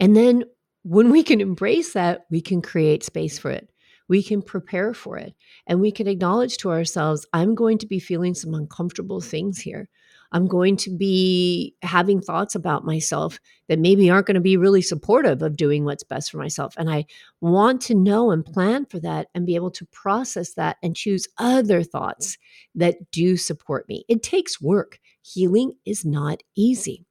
And 0.00 0.16
then 0.16 0.44
when 0.82 1.10
we 1.10 1.22
can 1.22 1.40
embrace 1.40 1.92
that, 1.92 2.26
we 2.30 2.40
can 2.40 2.62
create 2.62 3.04
space 3.04 3.38
for 3.38 3.50
it. 3.50 3.68
We 4.08 4.22
can 4.22 4.40
prepare 4.40 4.94
for 4.94 5.18
it. 5.18 5.34
And 5.66 5.80
we 5.80 5.92
can 5.92 6.08
acknowledge 6.08 6.56
to 6.58 6.70
ourselves, 6.70 7.26
I'm 7.32 7.54
going 7.54 7.78
to 7.78 7.86
be 7.86 7.98
feeling 7.98 8.34
some 8.34 8.54
uncomfortable 8.54 9.20
things 9.20 9.60
here. 9.60 9.88
I'm 10.32 10.46
going 10.46 10.76
to 10.78 10.90
be 10.90 11.74
having 11.82 12.20
thoughts 12.20 12.54
about 12.54 12.84
myself 12.84 13.40
that 13.68 13.78
maybe 13.78 14.10
aren't 14.10 14.26
going 14.26 14.34
to 14.34 14.40
be 14.40 14.56
really 14.56 14.82
supportive 14.82 15.42
of 15.42 15.56
doing 15.56 15.84
what's 15.84 16.04
best 16.04 16.30
for 16.30 16.38
myself. 16.38 16.74
And 16.76 16.90
I 16.90 17.06
want 17.40 17.80
to 17.82 17.94
know 17.94 18.30
and 18.30 18.44
plan 18.44 18.84
for 18.86 19.00
that 19.00 19.28
and 19.34 19.46
be 19.46 19.54
able 19.54 19.70
to 19.72 19.86
process 19.86 20.54
that 20.54 20.76
and 20.82 20.94
choose 20.94 21.28
other 21.38 21.82
thoughts 21.82 22.36
that 22.74 23.10
do 23.10 23.36
support 23.36 23.88
me. 23.88 24.04
It 24.08 24.22
takes 24.22 24.60
work. 24.60 24.98
Healing 25.22 25.72
is 25.86 26.04
not 26.04 26.42
easy. 26.56 27.04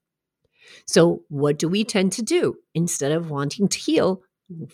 So, 0.86 1.24
what 1.30 1.58
do 1.58 1.70
we 1.70 1.84
tend 1.84 2.12
to 2.14 2.22
do? 2.22 2.56
Instead 2.76 3.14
of 3.14 3.30
wanting 3.30 3.68
to 3.70 3.80
heal, 3.80 4.22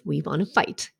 we 0.04 0.22
want 0.22 0.40
to 0.40 0.46
fight. 0.46 0.92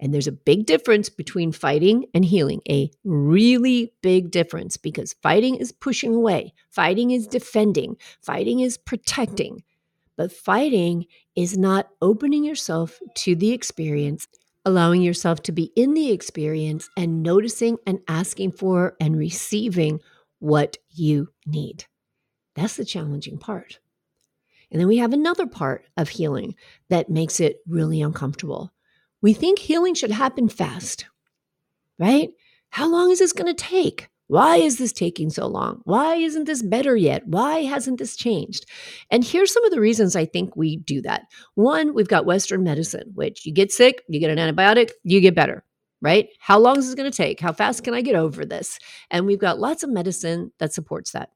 And 0.00 0.12
there's 0.12 0.26
a 0.26 0.32
big 0.32 0.66
difference 0.66 1.08
between 1.08 1.52
fighting 1.52 2.06
and 2.14 2.24
healing, 2.24 2.60
a 2.68 2.90
really 3.04 3.92
big 4.02 4.30
difference 4.30 4.76
because 4.76 5.14
fighting 5.22 5.56
is 5.56 5.72
pushing 5.72 6.14
away, 6.14 6.54
fighting 6.70 7.10
is 7.10 7.26
defending, 7.26 7.96
fighting 8.20 8.60
is 8.60 8.78
protecting. 8.78 9.62
But 10.16 10.32
fighting 10.32 11.06
is 11.36 11.56
not 11.56 11.88
opening 12.02 12.44
yourself 12.44 12.98
to 13.16 13.36
the 13.36 13.52
experience, 13.52 14.26
allowing 14.64 15.02
yourself 15.02 15.42
to 15.44 15.52
be 15.52 15.72
in 15.76 15.94
the 15.94 16.10
experience 16.10 16.88
and 16.96 17.22
noticing 17.22 17.78
and 17.86 18.00
asking 18.08 18.52
for 18.52 18.96
and 19.00 19.16
receiving 19.16 20.00
what 20.40 20.76
you 20.90 21.28
need. 21.46 21.84
That's 22.54 22.76
the 22.76 22.84
challenging 22.84 23.38
part. 23.38 23.78
And 24.70 24.80
then 24.80 24.88
we 24.88 24.98
have 24.98 25.12
another 25.12 25.46
part 25.46 25.86
of 25.96 26.08
healing 26.08 26.54
that 26.90 27.08
makes 27.08 27.40
it 27.40 27.60
really 27.66 28.02
uncomfortable 28.02 28.72
we 29.22 29.32
think 29.32 29.58
healing 29.58 29.94
should 29.94 30.10
happen 30.10 30.48
fast, 30.48 31.06
right? 31.98 32.30
How 32.70 32.88
long 32.88 33.10
is 33.10 33.18
this 33.18 33.32
going 33.32 33.54
to 33.54 33.64
take? 33.64 34.08
Why 34.28 34.56
is 34.56 34.76
this 34.76 34.92
taking 34.92 35.30
so 35.30 35.46
long? 35.46 35.80
Why 35.84 36.16
isn't 36.16 36.44
this 36.44 36.62
better 36.62 36.94
yet? 36.94 37.26
Why 37.26 37.60
hasn't 37.60 37.98
this 37.98 38.14
changed? 38.14 38.66
And 39.10 39.24
here's 39.24 39.52
some 39.52 39.64
of 39.64 39.70
the 39.70 39.80
reasons 39.80 40.14
I 40.14 40.26
think 40.26 40.54
we 40.54 40.76
do 40.76 41.00
that. 41.02 41.22
One, 41.54 41.94
we've 41.94 42.08
got 42.08 42.26
Western 42.26 42.62
medicine, 42.62 43.12
which 43.14 43.46
you 43.46 43.54
get 43.54 43.72
sick, 43.72 44.02
you 44.06 44.20
get 44.20 44.30
an 44.30 44.36
antibiotic, 44.36 44.90
you 45.02 45.22
get 45.22 45.34
better, 45.34 45.64
right? 46.02 46.28
How 46.40 46.58
long 46.58 46.78
is 46.78 46.86
this 46.86 46.94
going 46.94 47.10
to 47.10 47.16
take? 47.16 47.40
How 47.40 47.54
fast 47.54 47.84
can 47.84 47.94
I 47.94 48.02
get 48.02 48.16
over 48.16 48.44
this? 48.44 48.78
And 49.10 49.24
we've 49.24 49.38
got 49.38 49.60
lots 49.60 49.82
of 49.82 49.88
medicine 49.88 50.52
that 50.58 50.74
supports 50.74 51.12
that. 51.12 51.30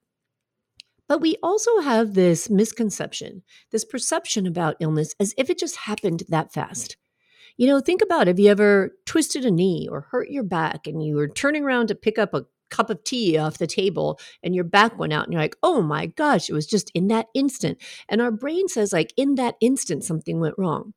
But 1.09 1.23
we 1.23 1.37
also 1.43 1.81
have 1.81 2.12
this 2.12 2.51
misconception, 2.51 3.43
this 3.71 3.87
perception 3.87 4.47
about 4.47 4.77
illness 4.81 5.15
as 5.19 5.35
if 5.39 5.49
it 5.49 5.59
just 5.59 5.77
happened 5.77 6.25
that 6.29 6.53
fast. 6.53 6.99
You 7.62 7.69
know, 7.69 7.78
think 7.78 8.02
about 8.02 8.26
have 8.26 8.40
you 8.40 8.50
ever 8.50 8.90
twisted 9.07 9.45
a 9.45 9.50
knee 9.52 9.87
or 9.88 10.09
hurt 10.11 10.31
your 10.31 10.42
back 10.42 10.88
and 10.88 11.00
you 11.00 11.14
were 11.14 11.28
turning 11.28 11.62
around 11.62 11.87
to 11.87 11.95
pick 11.95 12.19
up 12.19 12.35
a 12.35 12.45
cup 12.71 12.90
of 12.90 13.04
tea 13.04 13.38
off 13.38 13.59
the 13.59 13.69
table 13.69 14.19
and 14.42 14.52
your 14.52 14.64
back 14.64 14.99
went 14.99 15.12
out 15.12 15.26
and 15.26 15.33
you're 15.33 15.40
like, 15.40 15.54
oh 15.62 15.81
my 15.81 16.07
gosh, 16.07 16.50
it 16.50 16.54
was 16.54 16.66
just 16.66 16.90
in 16.92 17.07
that 17.07 17.28
instant. 17.37 17.78
And 18.09 18.21
our 18.21 18.33
brain 18.33 18.66
says, 18.66 18.92
like, 18.92 19.14
in 19.16 19.37
that 19.37 19.54
instant, 19.61 20.02
something 20.02 20.40
went 20.40 20.57
wrong. 20.59 20.92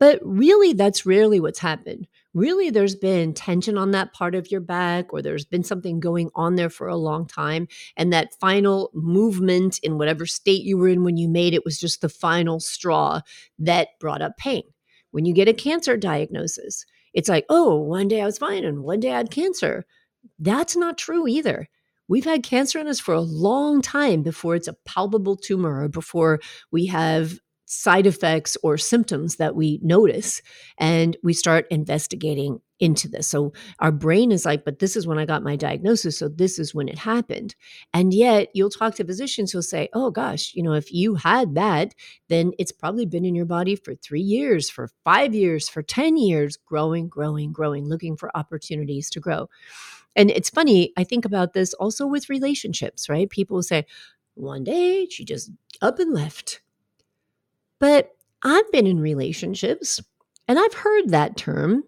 But 0.00 0.18
really, 0.24 0.72
that's 0.72 1.06
rarely 1.06 1.38
what's 1.38 1.60
happened. 1.60 2.08
Really, 2.34 2.70
there's 2.70 2.96
been 2.96 3.32
tension 3.32 3.78
on 3.78 3.92
that 3.92 4.12
part 4.12 4.34
of 4.34 4.50
your 4.50 4.60
back, 4.60 5.12
or 5.12 5.22
there's 5.22 5.44
been 5.44 5.62
something 5.62 6.00
going 6.00 6.30
on 6.34 6.56
there 6.56 6.70
for 6.70 6.88
a 6.88 6.96
long 6.96 7.28
time. 7.28 7.68
And 7.96 8.12
that 8.12 8.34
final 8.40 8.90
movement 8.92 9.78
in 9.84 9.98
whatever 9.98 10.26
state 10.26 10.64
you 10.64 10.78
were 10.78 10.88
in 10.88 11.04
when 11.04 11.16
you 11.16 11.28
made 11.28 11.54
it 11.54 11.64
was 11.64 11.78
just 11.78 12.00
the 12.00 12.08
final 12.08 12.58
straw 12.58 13.20
that 13.60 13.90
brought 14.00 14.20
up 14.20 14.36
pain 14.36 14.64
when 15.12 15.24
you 15.24 15.32
get 15.32 15.48
a 15.48 15.54
cancer 15.54 15.96
diagnosis, 15.96 16.84
it's 17.14 17.28
like, 17.28 17.46
oh, 17.48 17.76
one 17.76 18.08
day 18.08 18.20
I 18.20 18.26
was 18.26 18.38
fine 18.38 18.64
and 18.64 18.82
one 18.82 19.00
day 19.00 19.12
I 19.12 19.18
had 19.18 19.30
cancer. 19.30 19.86
That's 20.38 20.76
not 20.76 20.98
true 20.98 21.28
either. 21.28 21.68
We've 22.08 22.24
had 22.24 22.42
cancer 22.42 22.78
in 22.78 22.88
us 22.88 23.00
for 23.00 23.14
a 23.14 23.20
long 23.20 23.80
time 23.80 24.22
before 24.22 24.56
it's 24.56 24.68
a 24.68 24.76
palpable 24.84 25.36
tumor 25.36 25.82
or 25.84 25.88
before 25.88 26.40
we 26.70 26.86
have 26.86 27.38
side 27.66 28.06
effects 28.06 28.56
or 28.62 28.76
symptoms 28.76 29.36
that 29.36 29.54
we 29.54 29.80
notice 29.82 30.42
and 30.78 31.16
we 31.22 31.32
start 31.32 31.66
investigating 31.70 32.60
into 32.82 33.06
this. 33.08 33.28
So 33.28 33.52
our 33.78 33.92
brain 33.92 34.32
is 34.32 34.44
like, 34.44 34.64
but 34.64 34.80
this 34.80 34.96
is 34.96 35.06
when 35.06 35.16
I 35.16 35.24
got 35.24 35.44
my 35.44 35.54
diagnosis. 35.54 36.18
So 36.18 36.28
this 36.28 36.58
is 36.58 36.74
when 36.74 36.88
it 36.88 36.98
happened. 36.98 37.54
And 37.94 38.12
yet 38.12 38.48
you'll 38.54 38.70
talk 38.70 38.96
to 38.96 39.04
physicians 39.04 39.52
who'll 39.52 39.62
say, 39.62 39.88
oh 39.94 40.10
gosh, 40.10 40.52
you 40.52 40.64
know, 40.64 40.72
if 40.72 40.92
you 40.92 41.14
had 41.14 41.54
that, 41.54 41.94
then 42.28 42.50
it's 42.58 42.72
probably 42.72 43.06
been 43.06 43.24
in 43.24 43.36
your 43.36 43.46
body 43.46 43.76
for 43.76 43.94
three 43.94 44.20
years, 44.20 44.68
for 44.68 44.88
five 45.04 45.32
years, 45.32 45.68
for 45.68 45.80
10 45.80 46.16
years, 46.16 46.56
growing, 46.56 47.08
growing, 47.08 47.52
growing, 47.52 47.88
looking 47.88 48.16
for 48.16 48.36
opportunities 48.36 49.08
to 49.10 49.20
grow. 49.20 49.48
And 50.16 50.28
it's 50.32 50.50
funny, 50.50 50.92
I 50.96 51.04
think 51.04 51.24
about 51.24 51.52
this 51.52 51.74
also 51.74 52.04
with 52.06 52.28
relationships, 52.28 53.08
right? 53.08 53.30
People 53.30 53.54
will 53.54 53.62
say, 53.62 53.86
one 54.34 54.64
day 54.64 55.06
she 55.08 55.24
just 55.24 55.52
up 55.80 56.00
and 56.00 56.12
left. 56.12 56.62
But 57.78 58.10
I've 58.42 58.70
been 58.72 58.88
in 58.88 58.98
relationships 58.98 60.00
and 60.48 60.58
I've 60.58 60.74
heard 60.74 61.10
that 61.10 61.36
term 61.36 61.84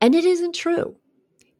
and 0.00 0.14
it 0.14 0.24
isn't 0.24 0.54
true. 0.54 0.96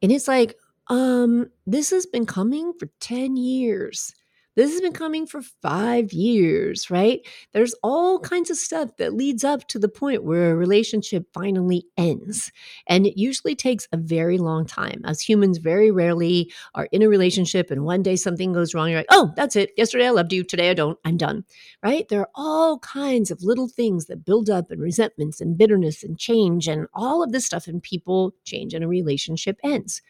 And 0.03 0.13
it's 0.13 0.29
like, 0.29 0.57
um, 0.89 1.51
this 1.67 1.91
has 1.91 2.07
been 2.07 2.27
coming 2.27 2.73
for 2.79 2.89
10 3.01 3.37
years. 3.37 4.15
This 4.57 4.71
has 4.71 4.81
been 4.81 4.93
coming 4.93 5.27
for 5.27 5.43
five 5.43 6.13
years, 6.13 6.89
right? 6.89 7.27
There's 7.53 7.75
all 7.83 8.21
kinds 8.21 8.51
of 8.51 8.57
stuff 8.57 8.97
that 8.99 9.13
leads 9.13 9.43
up 9.43 9.67
to 9.69 9.81
the 9.81 9.89
point 9.89 10.23
where 10.23 10.53
a 10.53 10.57
relationship 10.57 11.27
finally 11.35 11.87
ends. 11.97 12.53
And 12.87 13.05
it 13.05 13.19
usually 13.19 13.57
takes 13.57 13.89
a 13.91 13.97
very 13.97 14.39
long 14.39 14.65
time. 14.65 15.03
As 15.05 15.21
humans, 15.21 15.59
very 15.59 15.91
rarely 15.91 16.53
are 16.75 16.89
in 16.93 17.03
a 17.03 17.09
relationship 17.09 17.73
and 17.73 17.85
one 17.85 18.03
day 18.03 18.15
something 18.15 18.53
goes 18.53 18.75
wrong. 18.75 18.91
You're 18.91 19.01
like, 19.01 19.07
oh, 19.11 19.33
that's 19.35 19.57
it. 19.57 19.73
Yesterday 19.77 20.07
I 20.07 20.11
loved 20.11 20.33
you. 20.33 20.45
Today 20.45 20.71
I 20.71 20.75
don't. 20.75 20.99
I'm 21.05 21.17
done, 21.17 21.45
right? 21.83 22.09
There 22.09 22.21
are 22.21 22.31
all 22.37 22.79
kinds 22.79 23.33
of 23.33 23.43
little 23.43 23.67
things 23.67 24.07
that 24.07 24.25
build 24.25 24.49
up 24.49 24.71
and 24.71 24.81
resentments 24.81 25.41
and 25.41 25.59
bitterness 25.59 26.05
and 26.05 26.17
change 26.17 26.69
and 26.69 26.87
all 26.95 27.25
of 27.25 27.33
this 27.33 27.45
stuff. 27.45 27.67
And 27.67 27.83
people 27.83 28.35
change 28.45 28.73
and 28.73 28.85
a 28.85 28.89
relationship 28.89 29.59
ends. 29.65 30.01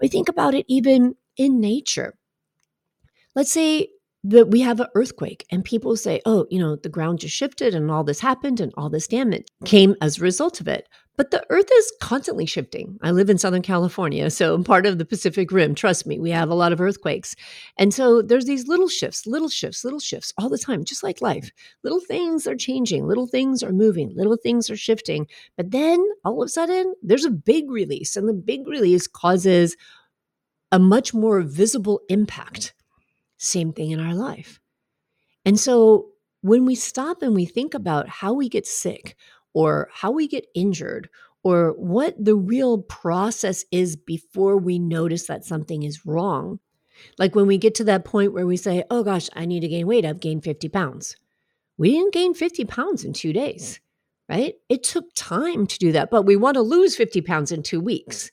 We 0.00 0.08
think 0.08 0.30
about 0.30 0.54
it 0.54 0.64
even 0.66 1.16
in 1.36 1.60
nature 1.60 2.14
let's 3.34 3.52
say 3.52 3.88
that 4.24 4.48
we 4.48 4.60
have 4.60 4.78
an 4.78 4.86
earthquake 4.94 5.44
and 5.50 5.64
people 5.64 5.96
say, 5.96 6.20
oh, 6.26 6.46
you 6.48 6.58
know, 6.58 6.76
the 6.76 6.88
ground 6.88 7.18
just 7.18 7.34
shifted 7.34 7.74
and 7.74 7.90
all 7.90 8.04
this 8.04 8.20
happened 8.20 8.60
and 8.60 8.72
all 8.76 8.88
this 8.88 9.08
damage 9.08 9.46
came 9.64 9.96
as 10.00 10.18
a 10.18 10.22
result 10.22 10.60
of 10.60 10.68
it. 10.68 10.88
But 11.16 11.30
the 11.30 11.44
earth 11.50 11.68
is 11.70 11.92
constantly 12.00 12.46
shifting. 12.46 12.98
I 13.02 13.10
live 13.10 13.28
in 13.28 13.36
Southern 13.36 13.62
California, 13.62 14.30
so 14.30 14.54
I'm 14.54 14.64
part 14.64 14.86
of 14.86 14.96
the 14.96 15.04
Pacific 15.04 15.50
Rim. 15.50 15.74
Trust 15.74 16.06
me, 16.06 16.18
we 16.18 16.30
have 16.30 16.48
a 16.48 16.54
lot 16.54 16.72
of 16.72 16.80
earthquakes. 16.80 17.34
And 17.76 17.92
so 17.92 18.22
there's 18.22 18.46
these 18.46 18.66
little 18.68 18.88
shifts, 18.88 19.26
little 19.26 19.50
shifts, 19.50 19.84
little 19.84 20.00
shifts 20.00 20.32
all 20.38 20.48
the 20.48 20.56
time, 20.56 20.84
just 20.84 21.02
like 21.02 21.20
life. 21.20 21.50
Little 21.82 22.00
things 22.00 22.46
are 22.46 22.56
changing, 22.56 23.06
little 23.06 23.26
things 23.26 23.62
are 23.62 23.72
moving, 23.72 24.12
little 24.14 24.38
things 24.38 24.70
are 24.70 24.76
shifting. 24.76 25.26
But 25.56 25.72
then 25.72 26.02
all 26.24 26.40
of 26.40 26.46
a 26.46 26.48
sudden, 26.48 26.94
there's 27.02 27.26
a 27.26 27.30
big 27.30 27.70
release, 27.70 28.16
and 28.16 28.28
the 28.28 28.34
big 28.34 28.66
release 28.66 29.06
causes 29.06 29.76
a 30.70 30.78
much 30.78 31.12
more 31.12 31.42
visible 31.42 32.00
impact 32.08 32.72
same 33.42 33.72
thing 33.72 33.90
in 33.90 34.00
our 34.00 34.14
life. 34.14 34.60
And 35.44 35.58
so 35.58 36.08
when 36.42 36.64
we 36.64 36.74
stop 36.74 37.22
and 37.22 37.34
we 37.34 37.44
think 37.44 37.74
about 37.74 38.08
how 38.08 38.32
we 38.32 38.48
get 38.48 38.66
sick 38.66 39.16
or 39.52 39.88
how 39.92 40.10
we 40.10 40.28
get 40.28 40.46
injured 40.54 41.08
or 41.42 41.70
what 41.76 42.14
the 42.22 42.36
real 42.36 42.78
process 42.78 43.64
is 43.72 43.96
before 43.96 44.56
we 44.56 44.78
notice 44.78 45.26
that 45.26 45.44
something 45.44 45.82
is 45.82 46.06
wrong, 46.06 46.60
like 47.18 47.34
when 47.34 47.46
we 47.46 47.58
get 47.58 47.74
to 47.76 47.84
that 47.84 48.04
point 48.04 48.32
where 48.32 48.46
we 48.46 48.56
say, 48.56 48.84
oh 48.90 49.02
gosh, 49.02 49.28
I 49.34 49.44
need 49.44 49.60
to 49.60 49.68
gain 49.68 49.86
weight, 49.86 50.04
I've 50.04 50.20
gained 50.20 50.44
50 50.44 50.68
pounds. 50.68 51.16
We 51.78 51.92
didn't 51.92 52.14
gain 52.14 52.34
50 52.34 52.64
pounds 52.66 53.04
in 53.04 53.12
two 53.12 53.32
days, 53.32 53.80
right? 54.28 54.54
It 54.68 54.84
took 54.84 55.06
time 55.14 55.66
to 55.66 55.78
do 55.78 55.92
that, 55.92 56.10
but 56.10 56.22
we 56.22 56.36
want 56.36 56.54
to 56.54 56.62
lose 56.62 56.96
50 56.96 57.22
pounds 57.22 57.50
in 57.50 57.62
two 57.62 57.80
weeks. 57.80 58.30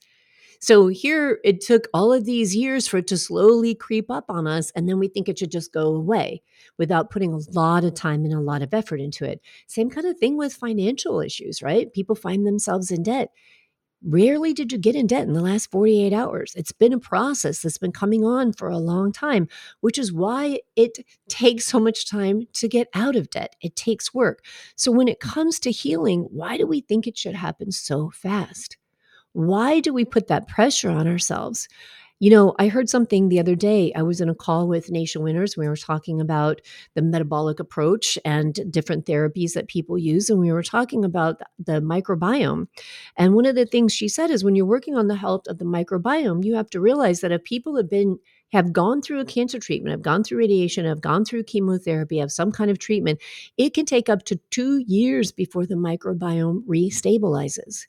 So 0.60 0.88
here 0.88 1.40
it 1.44 1.62
took 1.62 1.88
all 1.94 2.12
of 2.12 2.26
these 2.26 2.56
years 2.56 2.88
for 2.88 2.98
it 2.98 3.08
to 3.08 3.18
slowly 3.18 3.74
creep 3.74 4.12
up 4.12 4.26
on 4.30 4.46
us. 4.46 4.72
And 4.72 4.90
then 4.90 5.00
we 5.00 5.08
think 5.08 5.30
it 5.30 5.40
should 5.40 5.52
just 5.52 5.72
go 5.74 5.96
away 5.96 6.42
without 6.78 7.10
putting 7.10 7.34
a 7.34 7.40
lot 7.52 7.86
of 7.86 7.94
time 7.94 8.26
and 8.26 8.34
a 8.34 8.42
lot 8.42 8.62
of 8.62 8.74
effort 8.74 9.00
into 9.00 9.26
it. 9.26 9.42
Same 9.68 9.90
kind 9.90 10.06
of 10.08 10.18
thing 10.18 10.38
with 10.38 10.54
financial 10.54 11.22
issues, 11.22 11.62
right? 11.62 11.92
People 11.94 12.16
find 12.16 12.46
themselves 12.46 12.92
in 12.92 13.04
debt. 13.04 13.32
Rarely 14.04 14.54
did 14.54 14.72
you 14.72 14.78
get 14.78 14.96
in 14.96 15.08
debt 15.08 15.28
in 15.28 15.34
the 15.34 15.42
last 15.42 15.72
48 15.72 16.14
hours. 16.14 16.54
It's 16.56 16.72
been 16.72 16.94
a 16.94 17.00
process 17.00 17.62
that's 17.62 17.78
been 17.78 17.92
coming 17.92 18.24
on 18.26 18.54
for 18.54 18.70
a 18.70 18.78
long 18.78 19.12
time, 19.12 19.50
which 19.82 19.98
is 19.98 20.14
why 20.14 20.62
it 20.78 21.00
takes 21.30 21.66
so 21.66 21.82
much 21.82 22.10
time 22.10 22.44
to 22.54 22.70
get 22.70 22.88
out 22.94 23.18
of 23.18 23.30
debt. 23.30 23.58
It 23.62 23.76
takes 23.76 24.14
work. 24.14 24.46
So, 24.78 24.92
when 24.92 25.10
it 25.10 25.20
comes 25.20 25.60
to 25.62 25.72
healing, 25.72 26.28
why 26.32 26.58
do 26.58 26.66
we 26.66 26.82
think 26.82 27.08
it 27.08 27.18
should 27.18 27.36
happen 27.36 27.74
so 27.74 28.10
fast? 28.10 28.79
Why 29.34 29.80
do 29.80 29.94
we 29.94 30.06
put 30.06 30.28
that 30.28 30.48
pressure 30.48 30.90
on 30.90 31.08
ourselves? 31.08 31.68
You 32.22 32.32
know, 32.32 32.54
I 32.60 32.68
heard 32.68 32.90
something 32.90 33.30
the 33.30 33.40
other 33.40 33.56
day. 33.56 33.94
I 33.96 34.02
was 34.02 34.20
in 34.20 34.28
a 34.28 34.36
call 34.36 34.68
with 34.68 34.92
Nasha 34.92 35.22
Winters. 35.22 35.56
We 35.56 35.70
were 35.70 35.78
talking 35.78 36.20
about 36.20 36.60
the 36.94 37.02
metabolic 37.02 37.62
approach 37.62 38.18
and 38.26 38.60
different 38.70 39.06
therapies 39.06 39.54
that 39.54 39.70
people 39.70 39.98
use. 39.98 40.30
And 40.30 40.38
we 40.38 40.52
were 40.52 40.64
talking 40.64 41.06
about 41.06 41.40
the 41.58 41.80
microbiome. 41.80 42.68
And 43.16 43.36
one 43.36 43.46
of 43.46 43.56
the 43.56 43.66
things 43.66 43.94
she 43.94 44.10
said 44.10 44.32
is 44.32 44.44
when 44.44 44.56
you're 44.56 44.66
working 44.66 44.98
on 44.98 45.08
the 45.08 45.16
health 45.16 45.48
of 45.48 45.60
the 45.60 45.66
microbiome, 45.66 46.44
you 46.44 46.56
have 46.56 46.70
to 46.72 46.82
realize 46.82 47.22
that 47.22 47.32
if 47.32 47.44
people 47.46 47.78
have 47.78 47.90
been 47.90 48.20
have 48.52 48.74
gone 48.74 49.02
through 49.02 49.20
a 49.22 49.26
cancer 49.26 49.60
treatment, 49.60 49.92
have 49.92 50.02
gone 50.02 50.24
through 50.24 50.40
radiation, 50.40 50.84
have 50.84 51.02
gone 51.02 51.24
through 51.24 51.44
chemotherapy, 51.44 52.18
have 52.18 52.32
some 52.32 52.52
kind 52.52 52.72
of 52.72 52.80
treatment, 52.80 53.22
it 53.58 53.74
can 53.76 53.86
take 53.86 54.10
up 54.10 54.26
to 54.26 54.40
two 54.50 54.84
years 54.88 55.32
before 55.32 55.68
the 55.68 55.76
microbiome 55.76 56.66
restabilizes. 56.66 57.86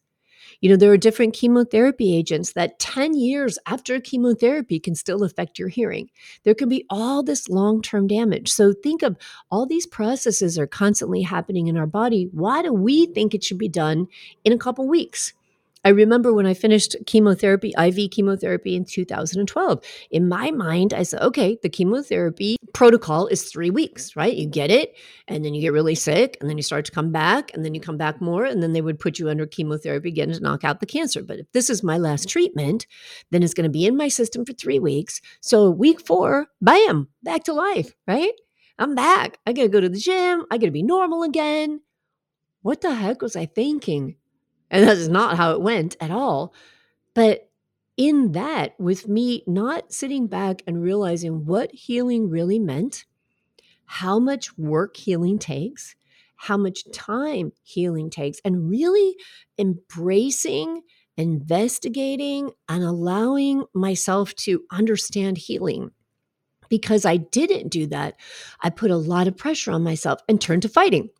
You 0.60 0.68
know, 0.68 0.76
there 0.76 0.92
are 0.92 0.98
different 0.98 1.34
chemotherapy 1.34 2.14
agents 2.14 2.52
that 2.52 2.78
10 2.78 3.14
years 3.14 3.58
after 3.66 3.98
chemotherapy 3.98 4.78
can 4.78 4.94
still 4.94 5.22
affect 5.22 5.58
your 5.58 5.68
hearing. 5.68 6.10
There 6.44 6.54
can 6.54 6.68
be 6.68 6.84
all 6.90 7.22
this 7.22 7.48
long 7.48 7.80
term 7.80 8.06
damage. 8.06 8.50
So 8.50 8.72
think 8.72 9.02
of 9.02 9.16
all 9.50 9.66
these 9.66 9.86
processes 9.86 10.58
are 10.58 10.66
constantly 10.66 11.22
happening 11.22 11.68
in 11.68 11.78
our 11.78 11.86
body. 11.86 12.28
Why 12.32 12.62
do 12.62 12.72
we 12.72 13.06
think 13.06 13.34
it 13.34 13.42
should 13.42 13.58
be 13.58 13.68
done 13.68 14.08
in 14.44 14.52
a 14.52 14.58
couple 14.58 14.86
weeks? 14.86 15.32
I 15.82 15.90
remember 15.90 16.34
when 16.34 16.46
I 16.46 16.52
finished 16.52 16.94
chemotherapy, 17.06 17.72
IV 17.78 18.10
chemotherapy 18.10 18.76
in 18.76 18.84
2012. 18.84 19.82
In 20.10 20.28
my 20.28 20.50
mind, 20.50 20.92
I 20.92 21.04
said, 21.04 21.22
okay, 21.22 21.58
the 21.62 21.70
chemotherapy 21.70 22.56
protocol 22.74 23.26
is 23.28 23.44
three 23.44 23.70
weeks, 23.70 24.14
right? 24.14 24.34
You 24.34 24.46
get 24.46 24.70
it, 24.70 24.94
and 25.26 25.42
then 25.42 25.54
you 25.54 25.62
get 25.62 25.72
really 25.72 25.94
sick, 25.94 26.36
and 26.40 26.50
then 26.50 26.58
you 26.58 26.62
start 26.62 26.84
to 26.84 26.92
come 26.92 27.12
back, 27.12 27.50
and 27.54 27.64
then 27.64 27.74
you 27.74 27.80
come 27.80 27.96
back 27.96 28.20
more, 28.20 28.44
and 28.44 28.62
then 28.62 28.74
they 28.74 28.82
would 28.82 29.00
put 29.00 29.18
you 29.18 29.30
under 29.30 29.46
chemotherapy 29.46 30.10
again 30.10 30.30
to 30.32 30.40
knock 30.40 30.64
out 30.64 30.80
the 30.80 30.86
cancer. 30.86 31.22
But 31.22 31.38
if 31.38 31.50
this 31.52 31.70
is 31.70 31.82
my 31.82 31.96
last 31.96 32.28
treatment, 32.28 32.86
then 33.30 33.42
it's 33.42 33.54
going 33.54 33.64
to 33.64 33.70
be 33.70 33.86
in 33.86 33.96
my 33.96 34.08
system 34.08 34.44
for 34.44 34.52
three 34.52 34.78
weeks. 34.78 35.22
So 35.40 35.70
week 35.70 36.06
four, 36.06 36.48
bam, 36.60 37.08
back 37.22 37.44
to 37.44 37.54
life, 37.54 37.94
right? 38.06 38.32
I'm 38.78 38.94
back. 38.94 39.38
I 39.46 39.54
got 39.54 39.62
to 39.62 39.68
go 39.68 39.80
to 39.80 39.88
the 39.88 39.98
gym. 39.98 40.44
I 40.50 40.58
got 40.58 40.66
to 40.66 40.72
be 40.72 40.82
normal 40.82 41.22
again. 41.22 41.80
What 42.62 42.82
the 42.82 42.94
heck 42.94 43.22
was 43.22 43.34
I 43.34 43.46
thinking? 43.46 44.16
And 44.70 44.86
that 44.86 44.96
is 44.96 45.08
not 45.08 45.36
how 45.36 45.52
it 45.52 45.60
went 45.60 45.96
at 46.00 46.10
all. 46.10 46.54
But 47.14 47.50
in 47.96 48.32
that, 48.32 48.78
with 48.78 49.08
me 49.08 49.42
not 49.46 49.92
sitting 49.92 50.26
back 50.26 50.62
and 50.66 50.82
realizing 50.82 51.44
what 51.44 51.72
healing 51.72 52.30
really 52.30 52.58
meant, 52.58 53.04
how 53.84 54.18
much 54.18 54.56
work 54.56 54.96
healing 54.96 55.38
takes, 55.38 55.96
how 56.36 56.56
much 56.56 56.90
time 56.92 57.52
healing 57.62 58.08
takes, 58.08 58.40
and 58.44 58.70
really 58.70 59.16
embracing, 59.58 60.82
investigating, 61.16 62.52
and 62.68 62.84
allowing 62.84 63.64
myself 63.74 64.34
to 64.36 64.62
understand 64.70 65.36
healing. 65.36 65.90
Because 66.70 67.04
I 67.04 67.16
didn't 67.16 67.68
do 67.68 67.88
that, 67.88 68.14
I 68.60 68.70
put 68.70 68.92
a 68.92 68.96
lot 68.96 69.26
of 69.26 69.36
pressure 69.36 69.72
on 69.72 69.82
myself 69.82 70.20
and 70.28 70.40
turned 70.40 70.62
to 70.62 70.68
fighting 70.68 71.10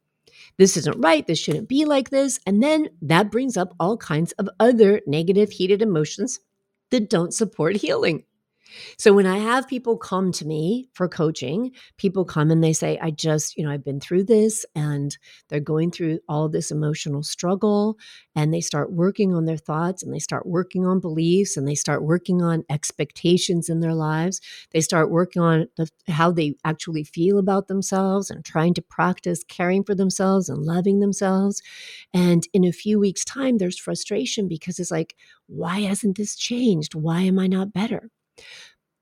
this 0.61 0.77
isn't 0.77 1.01
right, 1.01 1.27
this 1.27 1.39
shouldn't 1.39 1.71
be 1.71 1.87
like 1.87 2.11
this. 2.11 2.39
And 2.47 2.63
then 2.63 2.91
that 3.01 3.31
brings 3.31 3.57
up 3.57 3.75
all 3.81 3.97
kinds 3.97 4.33
of 4.33 4.47
other 4.61 5.01
negative, 5.07 5.51
heated 5.53 5.81
emotions 5.81 6.39
that 6.91 7.09
don't 7.09 7.33
support 7.33 7.77
healing. 7.77 8.25
So 8.99 9.13
when 9.13 9.27
I 9.27 9.39
have 9.39 9.69
people 9.69 9.97
come 9.97 10.33
to 10.33 10.47
me 10.47 10.89
for 10.95 11.09
coaching, 11.09 11.73
people 11.97 12.25
come 12.25 12.51
and 12.51 12.63
they 12.63 12.73
say, 12.73 12.99
I 13.01 13.11
just, 13.11 13.57
you 13.57 13.65
know, 13.65 13.71
I've 13.71 13.85
been 13.85 14.01
through 14.01 14.25
this 14.25 14.65
and 14.75 15.17
they're 15.49 15.61
going 15.61 15.91
through 15.91 16.21
all 16.29 16.49
this 16.49 16.71
emotional 16.71 17.23
struggle 17.23 17.99
and 18.35 18.53
they 18.53 18.61
start 18.61 18.93
working 18.93 19.35
on 19.35 19.45
their 19.45 19.57
thoughts 19.57 20.03
and 20.03 20.15
they 20.15 20.19
start 20.19 20.47
working 20.47 20.87
on 20.87 21.01
beliefs 21.01 21.57
and 21.57 21.67
they 21.67 21.75
start 21.75 22.03
working 22.03 22.43
on 22.43 22.65
expectations 22.71 23.69
in 23.69 23.81
their 23.81 23.95
lives. 23.95 24.41
They 24.73 24.81
start 24.81 25.11
working 25.11 25.43
on 25.43 25.69
the, 25.77 25.89
how 26.09 26.31
they 26.31 26.55
actually 26.65 27.05
feel 27.05 27.39
about 27.39 27.69
themselves 27.69 28.31
and 28.31 28.45
trying 28.45 28.75
to 28.75 28.83
practice 28.83 29.45
caring 29.45 29.85
for 29.85 29.95
themselves 29.95 30.49
and 30.49 30.63
loving 30.63 31.01
themselves. 31.01 31.63
And 32.15 32.47
in 32.53 32.65
a 32.65 32.73
few 32.73 32.99
weeks' 32.99 33.25
time, 33.25 33.59
there's 33.59 33.79
frustration 33.79 34.49
because 34.49 34.79
it's 34.79 34.91
like, 34.91 35.17
why 35.47 35.81
hasn't 35.81 36.17
this 36.17 36.37
changed? 36.37 36.95
Why 36.95 37.23
am 37.23 37.39
I 37.39 37.47
not 37.47 37.73
better? 37.73 38.11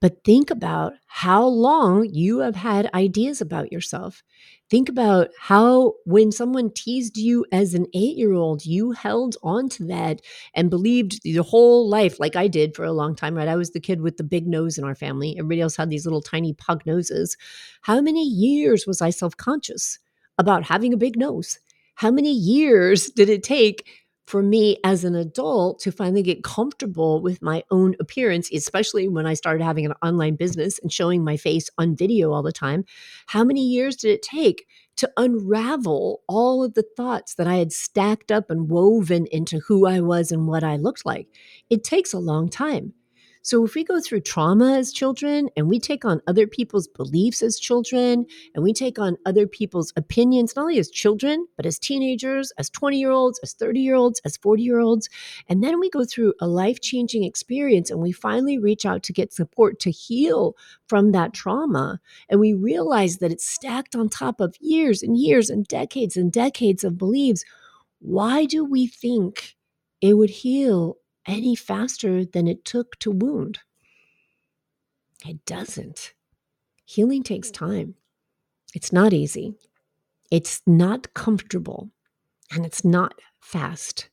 But 0.01 0.23
think 0.23 0.51
about 0.51 0.93
how 1.09 1.45
long 1.45 2.09
you 2.13 2.39
have 2.39 2.55
had 2.55 2.89
ideas 2.95 3.41
about 3.41 3.73
yourself. 3.73 4.23
Think 4.71 4.89
about 4.89 5.31
how, 5.41 5.95
when 6.05 6.31
someone 6.31 6.71
teased 6.71 7.17
you 7.17 7.45
as 7.51 7.75
an 7.75 7.87
eight 7.95 8.17
year 8.17 8.33
old, 8.33 8.65
you 8.65 8.93
held 8.93 9.37
on 9.43 9.69
to 9.71 9.85
that 9.87 10.21
and 10.55 10.71
believed 10.71 11.19
your 11.25 11.43
whole 11.43 11.89
life, 11.89 12.21
like 12.21 12.37
I 12.37 12.47
did 12.47 12.77
for 12.77 12.85
a 12.85 12.93
long 12.93 13.17
time, 13.17 13.35
right? 13.35 13.49
I 13.49 13.57
was 13.57 13.71
the 13.73 13.81
kid 13.81 14.01
with 14.01 14.19
the 14.19 14.25
big 14.25 14.47
nose 14.47 14.79
in 14.79 14.85
our 14.85 14.95
family. 14.95 15.35
Everybody 15.37 15.63
else 15.63 15.77
had 15.77 15.91
these 15.91 16.07
little 16.07 16.23
tiny 16.23 16.53
pug 16.53 16.87
noses. 16.87 17.37
How 17.83 18.01
many 18.01 18.23
years 18.25 18.87
was 18.87 19.03
I 19.03 19.11
self 19.11 19.37
conscious 19.37 19.99
about 20.39 20.63
having 20.65 20.93
a 20.93 20.99
big 20.99 21.19
nose? 21.19 21.59
How 21.97 22.13
many 22.13 22.33
years 22.33 23.11
did 23.11 23.29
it 23.29 23.43
take 23.43 23.85
for 24.29 24.43
me 24.43 24.77
as 24.85 25.05
an 25.05 25.15
adult 25.15 25.81
to 25.81 25.91
finally 25.91 26.23
get 26.23 26.45
comfortable 26.45 27.23
with 27.23 27.41
my 27.41 27.65
own 27.71 27.97
appearance, 27.99 28.51
especially 28.53 29.09
when 29.09 29.25
I 29.25 29.33
started 29.33 29.65
having 29.65 29.87
an 29.87 29.95
online 30.03 30.37
business 30.37 30.79
and 30.83 30.93
showing 30.93 31.25
my 31.25 31.39
face 31.39 31.71
on 31.79 31.97
video 31.97 32.33
all 32.33 32.43
the 32.43 32.53
time. 32.53 32.85
How 33.29 33.43
many 33.43 33.63
years 33.67 33.97
did 33.97 34.11
it 34.11 34.21
take 34.21 34.67
to 34.97 35.11
unravel 35.17 36.21
all 36.29 36.63
of 36.63 36.75
the 36.75 36.85
thoughts 36.95 37.37
that 37.37 37.47
I 37.47 37.55
had 37.55 37.73
stacked 37.73 38.31
up 38.31 38.51
and 38.51 38.69
woven 38.69 39.25
into 39.31 39.61
who 39.61 39.87
I 39.87 40.01
was 40.01 40.31
and 40.31 40.47
what 40.47 40.63
I 40.63 40.77
looked 40.77 41.07
like? 41.07 41.29
It 41.71 41.83
takes 41.83 42.13
a 42.13 42.19
long 42.19 42.51
time. 42.51 42.93
So, 43.49 43.65
if 43.65 43.75
we 43.75 43.83
go 43.83 43.99
through 43.99 44.21
trauma 44.21 44.77
as 44.77 44.93
children 44.93 45.49
and 45.57 45.69
we 45.69 45.81
take 45.81 46.05
on 46.05 46.21
other 46.27 46.47
people's 46.47 46.87
beliefs 46.87 47.41
as 47.41 47.59
children 47.59 48.27
and 48.55 48.63
we 48.63 48.75
take 48.75 48.99
on 48.99 49.17
other 49.25 49.47
people's 49.47 49.91
opinions, 49.97 50.55
not 50.55 50.65
only 50.65 50.79
as 50.79 50.91
children, 50.91 51.47
but 51.57 51.65
as 51.65 51.79
teenagers, 51.79 52.53
as 52.59 52.69
20 52.69 52.99
year 52.99 53.11
olds, 53.11 53.41
as 53.43 53.55
30 53.55 53.81
year 53.81 53.95
olds, 53.95 54.21
as 54.27 54.37
40 54.37 54.63
year 54.63 54.81
olds, 54.81 55.09
and 55.49 55.65
then 55.65 55.81
we 55.81 55.89
go 55.89 56.05
through 56.05 56.35
a 56.43 56.47
life 56.47 56.83
changing 56.83 57.25
experience 57.25 57.89
and 57.89 58.01
we 58.01 58.13
finally 58.13 58.59
reach 58.59 58.85
out 58.85 59.03
to 59.05 59.15
get 59.15 59.33
support 59.33 59.81
to 59.81 59.91
heal 59.91 60.55
from 60.87 61.13
that 61.13 61.33
trauma, 61.33 62.01
and 62.29 62.41
we 62.41 62.53
realize 62.53 63.17
that 63.17 63.33
it's 63.33 63.49
stacked 63.49 63.97
on 63.97 64.11
top 64.11 64.43
of 64.43 64.57
years 64.61 65.03
and 65.03 65.17
years 65.17 65.49
and 65.49 65.67
decades 65.69 66.19
and 66.19 66.31
decades 66.31 66.85
of 66.85 66.99
beliefs, 66.99 67.47
why 68.01 68.45
do 68.45 68.63
we 68.63 68.87
think 68.87 69.57
it 70.03 70.19
would 70.19 70.29
heal 70.29 70.99
any 71.29 71.55
faster 71.55 72.25
than 72.25 72.49
it 72.49 72.65
took 72.65 72.99
to 73.01 73.13
wound. 73.13 73.61
It 75.25 75.45
doesn't. 75.45 76.15
Healing 76.85 77.23
takes 77.23 77.49
hmm. 77.51 77.55
time. 77.55 77.95
It's 78.75 78.93
not 78.93 79.13
easy. 79.13 79.55
It's 80.31 80.63
not 80.67 81.15
comfortable 81.15 81.91
and 82.51 82.67
it's 82.67 82.85
not 82.85 83.15
fast. 83.41 84.09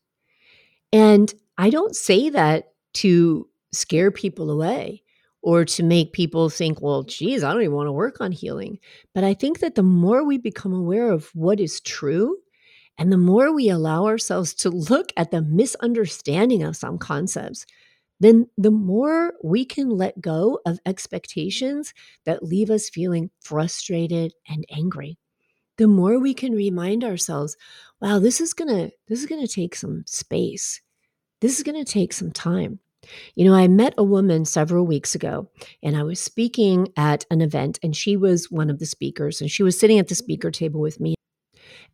And 0.94 1.34
I 1.58 1.70
don't 1.70 1.96
say 1.96 2.30
that 2.30 2.74
to 2.96 3.48
scare 3.72 4.12
people 4.12 4.50
away 4.52 5.04
or 5.42 5.66
to 5.66 5.84
make 5.84 6.14
people 6.14 6.50
think, 6.50 6.82
well, 6.82 7.04
geez, 7.04 7.44
I 7.44 7.52
don't 7.52 7.62
even 7.62 7.76
want 7.76 7.88
to 7.88 7.92
work 7.92 8.20
on 8.20 8.32
healing. 8.32 8.80
But 9.14 9.24
I 9.24 9.34
think 9.34 9.60
that 9.60 9.76
the 9.76 9.84
more 9.84 10.24
we 10.24 10.38
become 10.38 10.74
aware 10.74 11.12
of 11.12 11.30
what 11.36 11.60
is 11.60 11.82
true 11.82 12.38
and 12.98 13.12
the 13.12 13.18
more 13.18 13.54
we 13.54 13.70
allow 13.70 14.06
ourselves 14.06 14.54
to 14.56 14.70
look 14.70 15.12
at 15.18 15.32
the 15.32 15.42
misunderstanding 15.42 16.64
of 16.64 16.76
some 16.76 16.98
concepts, 16.98 17.66
then 18.20 18.48
the 18.58 18.72
more 18.72 19.34
we 19.44 19.66
can 19.66 19.90
let 19.90 20.22
go 20.22 20.60
of 20.66 20.80
expectations 20.86 21.94
that 22.26 22.44
leave 22.44 22.70
us 22.70 22.90
feeling 22.90 23.30
frustrated 23.42 24.34
and 24.48 24.66
angry. 24.70 25.18
The 25.78 25.88
more 25.88 26.20
we 26.20 26.34
can 26.34 26.54
remind 26.54 27.04
ourselves, 27.04 27.58
wow, 28.02 28.20
this 28.20 28.40
is 28.40 28.54
going 28.54 28.70
to 28.70 28.92
this 29.10 29.20
is 29.20 29.26
going 29.26 29.46
to 29.46 29.54
take 29.54 29.76
some 29.76 30.04
space. 30.08 30.82
This 31.42 31.58
is 31.58 31.64
going 31.64 31.84
to 31.84 31.92
take 31.92 32.14
some 32.14 32.32
time. 32.32 32.80
You 33.36 33.46
know, 33.46 33.54
I 33.54 33.68
met 33.68 33.94
a 33.98 34.04
woman 34.04 34.46
several 34.46 34.88
weeks 34.88 35.14
ago 35.14 35.52
and 35.84 35.98
I 35.98 36.04
was 36.04 36.20
speaking 36.20 36.88
at 36.98 37.26
an 37.30 37.42
event 37.42 37.78
and 37.84 37.96
she 37.96 38.16
was 38.16 38.50
one 38.50 38.70
of 38.70 38.80
the 38.80 38.86
speakers 38.86 39.42
and 39.42 39.52
she 39.52 39.62
was 39.62 39.78
sitting 39.78 40.00
at 40.00 40.08
the 40.08 40.16
speaker 40.16 40.50
table 40.50 40.80
with 40.80 41.00
me 41.00 41.15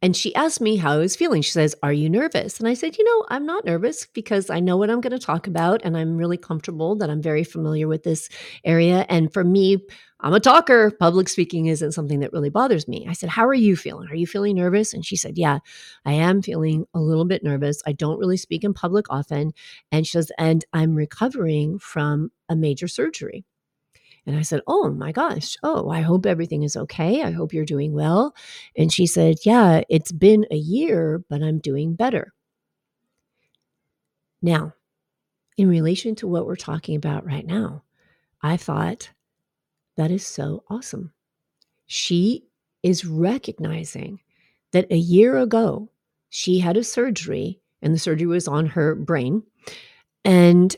And 0.03 0.17
she 0.17 0.33
asked 0.33 0.61
me 0.61 0.77
how 0.77 0.93
I 0.93 0.97
was 0.97 1.15
feeling. 1.15 1.43
She 1.43 1.51
says, 1.51 1.75
Are 1.83 1.93
you 1.93 2.09
nervous? 2.09 2.59
And 2.59 2.67
I 2.67 2.73
said, 2.73 2.97
You 2.97 3.03
know, 3.03 3.25
I'm 3.29 3.45
not 3.45 3.65
nervous 3.65 4.07
because 4.07 4.49
I 4.49 4.59
know 4.59 4.75
what 4.75 4.89
I'm 4.89 5.01
going 5.01 5.11
to 5.11 5.19
talk 5.19 5.45
about 5.45 5.81
and 5.83 5.95
I'm 5.95 6.17
really 6.17 6.37
comfortable 6.37 6.95
that 6.95 7.09
I'm 7.09 7.21
very 7.21 7.43
familiar 7.43 7.87
with 7.87 8.03
this 8.03 8.27
area. 8.63 9.05
And 9.09 9.31
for 9.31 9.43
me, 9.43 9.77
I'm 10.19 10.33
a 10.33 10.39
talker. 10.39 10.91
Public 10.91 11.29
speaking 11.29 11.67
isn't 11.67 11.91
something 11.91 12.19
that 12.21 12.33
really 12.33 12.49
bothers 12.49 12.87
me. 12.87 13.05
I 13.07 13.13
said, 13.13 13.29
How 13.29 13.45
are 13.45 13.53
you 13.53 13.75
feeling? 13.75 14.09
Are 14.09 14.15
you 14.15 14.25
feeling 14.25 14.55
nervous? 14.55 14.93
And 14.93 15.05
she 15.05 15.15
said, 15.15 15.37
Yeah, 15.37 15.59
I 16.03 16.13
am 16.13 16.41
feeling 16.41 16.85
a 16.95 16.99
little 16.99 17.25
bit 17.25 17.43
nervous. 17.43 17.81
I 17.85 17.91
don't 17.91 18.19
really 18.19 18.37
speak 18.37 18.63
in 18.63 18.73
public 18.73 19.05
often. 19.11 19.53
And 19.91 20.07
she 20.07 20.11
says, 20.11 20.31
And 20.39 20.65
I'm 20.73 20.95
recovering 20.95 21.77
from 21.77 22.31
a 22.49 22.55
major 22.55 22.87
surgery. 22.87 23.45
And 24.25 24.37
I 24.37 24.43
said, 24.43 24.61
Oh 24.67 24.89
my 24.91 25.11
gosh. 25.11 25.57
Oh, 25.63 25.89
I 25.89 26.01
hope 26.01 26.25
everything 26.25 26.63
is 26.63 26.77
okay. 26.77 27.23
I 27.23 27.31
hope 27.31 27.53
you're 27.53 27.65
doing 27.65 27.93
well. 27.93 28.35
And 28.77 28.91
she 28.91 29.05
said, 29.07 29.37
Yeah, 29.45 29.81
it's 29.89 30.11
been 30.11 30.45
a 30.51 30.57
year, 30.57 31.23
but 31.29 31.41
I'm 31.41 31.59
doing 31.59 31.95
better. 31.95 32.33
Now, 34.41 34.73
in 35.57 35.69
relation 35.69 36.15
to 36.15 36.27
what 36.27 36.45
we're 36.45 36.55
talking 36.55 36.95
about 36.95 37.25
right 37.25 37.45
now, 37.45 37.83
I 38.41 38.57
thought 38.57 39.11
that 39.97 40.11
is 40.11 40.25
so 40.25 40.63
awesome. 40.69 41.13
She 41.85 42.45
is 42.83 43.05
recognizing 43.05 44.19
that 44.71 44.91
a 44.91 44.97
year 44.97 45.37
ago, 45.37 45.89
she 46.29 46.59
had 46.59 46.77
a 46.77 46.83
surgery 46.83 47.59
and 47.81 47.93
the 47.93 47.99
surgery 47.99 48.27
was 48.27 48.47
on 48.47 48.65
her 48.67 48.95
brain. 48.95 49.43
And 50.23 50.75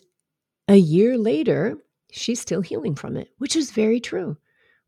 a 0.67 0.75
year 0.75 1.17
later, 1.17 1.77
she's 2.13 2.39
still 2.39 2.61
healing 2.61 2.95
from 2.95 3.17
it, 3.17 3.29
which 3.37 3.55
is 3.55 3.71
very 3.71 3.99
true, 3.99 4.37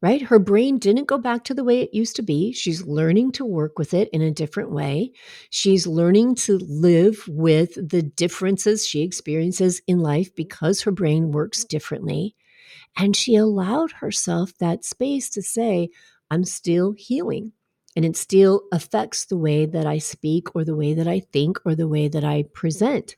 right? 0.01 0.21
Her 0.21 0.39
brain 0.39 0.77
didn't 0.77 1.07
go 1.07 1.17
back 1.17 1.43
to 1.45 1.53
the 1.53 1.63
way 1.63 1.81
it 1.81 1.93
used 1.93 2.15
to 2.17 2.21
be. 2.21 2.53
She's 2.53 2.85
learning 2.85 3.33
to 3.33 3.45
work 3.45 3.77
with 3.79 3.93
it 3.93 4.09
in 4.13 4.21
a 4.21 4.31
different 4.31 4.71
way. 4.71 5.11
She's 5.49 5.87
learning 5.87 6.35
to 6.35 6.57
live 6.59 7.23
with 7.27 7.75
the 7.75 8.01
differences 8.01 8.87
she 8.87 9.01
experiences 9.01 9.81
in 9.87 9.99
life 9.99 10.33
because 10.35 10.81
her 10.81 10.91
brain 10.91 11.31
works 11.31 11.63
differently. 11.63 12.35
And 12.97 13.15
she 13.15 13.35
allowed 13.35 13.91
herself 13.91 14.57
that 14.59 14.85
space 14.85 15.29
to 15.31 15.41
say, 15.41 15.89
I'm 16.31 16.45
still 16.45 16.93
healing. 16.93 17.51
And 17.95 18.03
it 18.03 18.17
still 18.17 18.63
affects 18.71 19.25
the 19.25 19.37
way 19.37 19.65
that 19.65 19.85
I 19.85 19.99
speak 19.99 20.55
or 20.55 20.65
the 20.65 20.75
way 20.75 20.93
that 20.93 21.07
I 21.07 21.21
think 21.31 21.59
or 21.65 21.75
the 21.75 21.87
way 21.87 22.07
that 22.09 22.23
I 22.23 22.43
present. 22.53 23.15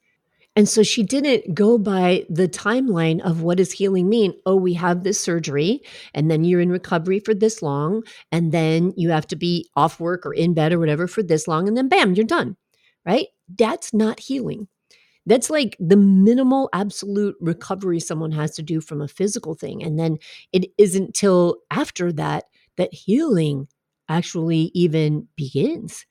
And 0.58 0.68
so 0.68 0.82
she 0.82 1.04
didn't 1.04 1.54
go 1.54 1.78
by 1.78 2.26
the 2.32 2.48
timeline 2.48 3.22
of 3.22 3.44
what 3.44 3.58
does 3.58 3.72
healing 3.72 4.10
mean? 4.10 4.34
Oh, 4.44 4.56
we 4.56 4.74
have 4.74 5.04
this 5.04 5.20
surgery 5.20 5.84
and 6.16 6.32
then 6.32 6.44
you're 6.44 6.60
in 6.60 6.72
recovery 6.72 7.20
for 7.20 7.36
this 7.36 7.62
long 7.62 8.02
and 8.32 8.52
then 8.52 8.92
you 8.98 9.12
have 9.12 9.28
to 9.28 9.36
be 9.36 9.70
off 9.76 10.00
work 10.00 10.26
or 10.26 10.34
in 10.34 10.56
bed 10.56 10.74
or 10.74 10.80
whatever 10.80 11.06
for 11.06 11.22
this 11.22 11.48
long 11.48 11.68
and 11.68 11.78
then 11.78 11.88
bam, 11.88 12.16
you're 12.16 12.26
done. 12.26 12.58
Right? 13.06 13.28
That's 13.56 13.94
not 13.94 14.20
healing. 14.20 14.68
That's 15.28 15.52
like 15.52 15.78
the 15.80 15.96
minimal 15.96 16.70
absolute 16.74 17.36
recovery 17.40 18.00
someone 18.00 18.32
has 18.32 18.56
to 18.56 18.64
do 18.64 18.82
from 18.82 19.00
a 19.00 19.08
physical 19.08 19.54
thing. 19.54 19.84
And 19.84 20.00
then 20.00 20.18
it 20.54 20.72
isn't 20.80 21.14
till 21.14 21.58
after 21.70 22.12
that 22.14 22.46
that 22.78 22.92
healing 22.92 23.68
actually 24.10 24.72
even 24.74 25.28
begins 25.36 26.08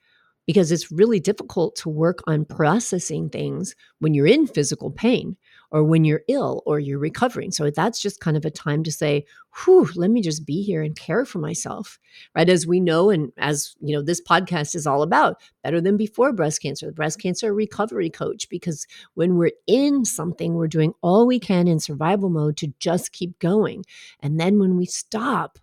because 0.47 0.71
it's 0.71 0.93
really 0.93 1.21
difficult 1.21 1.77
to 1.77 1.89
work 1.89 2.23
on 2.27 2.45
processing 2.45 3.29
things 3.29 3.75
when 3.99 4.15
you're 4.15 4.27
in 4.27 4.47
physical 4.47 4.91
pain 4.91 5.37
or 5.73 5.83
when 5.83 6.05
you're 6.05 6.23
ill 6.29 6.63
or 6.65 6.79
you're 6.79 6.99
recovering. 6.99 7.51
So 7.51 7.69
that's 7.71 8.01
just 8.01 8.21
kind 8.21 8.37
of 8.37 8.45
a 8.45 8.51
time 8.51 8.85
to 8.85 8.93
say, 8.93 9.27
whew, 9.65 9.89
let 9.97 10.11
me 10.11 10.23
just 10.23 10.47
be 10.47 10.63
here 10.63 10.83
and 10.83 10.97
care 10.97 11.25
for 11.25 11.41
myself. 11.41 11.99
Right. 12.35 12.49
As 12.49 12.67
we 12.67 12.79
know, 12.79 13.11
and 13.11 13.33
as 13.37 13.75
you 13.81 13.95
know, 13.95 14.03
this 14.03 14.23
podcast 14.23 14.77
is 14.77 14.87
all 14.87 15.03
about 15.03 15.41
better 15.65 15.81
than 15.81 15.97
before 15.97 16.33
breast 16.33 16.63
cancer, 16.63 16.87
the 16.87 16.93
breast 16.93 17.21
cancer 17.21 17.53
recovery 17.53 18.09
coach, 18.09 18.49
because 18.49 18.87
when 19.15 19.37
we're 19.37 19.53
in 19.67 20.05
something, 20.05 20.55
we're 20.55 20.69
doing 20.69 20.95
all 21.03 21.27
we 21.27 21.41
can 21.41 21.67
in 21.67 21.81
survival 21.81 22.31
mode 22.31 22.57
to 22.59 22.73
just 22.79 23.13
keep 23.13 23.39
going. 23.41 23.85
And 24.21 24.39
then 24.39 24.61
when 24.61 24.77
we 24.77 24.87
stop, 24.87 25.59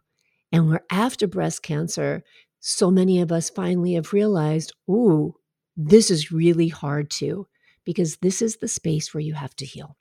and 0.53 0.69
we're 0.69 0.83
after 0.91 1.25
breast 1.25 1.63
cancer, 1.63 2.23
so 2.65 2.89
many 2.89 3.19
of 3.19 3.29
us 3.29 3.49
finally 3.49 3.95
have 3.95 4.13
realized, 4.13 4.71
ooh, 4.89 5.35
this 5.75 6.09
is 6.09 6.31
really 6.31 6.69
hard 6.69 7.11
too, 7.11 7.45
because 7.83 8.15
this 8.21 8.41
is 8.41 8.55
the 8.55 8.69
space 8.69 9.13
where 9.13 9.19
you 9.19 9.33
have 9.33 9.53
to 9.57 9.65
heal. 9.65 9.97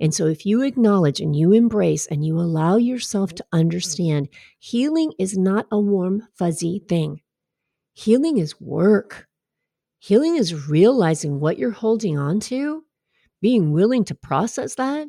And 0.00 0.14
so, 0.14 0.26
if 0.26 0.46
you 0.46 0.62
acknowledge 0.62 1.20
and 1.20 1.36
you 1.36 1.52
embrace 1.52 2.06
and 2.06 2.24
you 2.24 2.40
allow 2.40 2.78
yourself 2.78 3.34
to 3.34 3.44
understand, 3.52 4.30
healing 4.58 5.12
is 5.18 5.36
not 5.36 5.66
a 5.70 5.78
warm, 5.78 6.26
fuzzy 6.38 6.82
thing. 6.88 7.20
Healing 7.92 8.38
is 8.38 8.58
work. 8.58 9.28
Healing 9.98 10.36
is 10.36 10.68
realizing 10.68 11.38
what 11.38 11.58
you're 11.58 11.70
holding 11.70 12.18
on 12.18 12.40
to, 12.40 12.84
being 13.42 13.72
willing 13.72 14.04
to 14.06 14.14
process 14.14 14.74
that, 14.76 15.06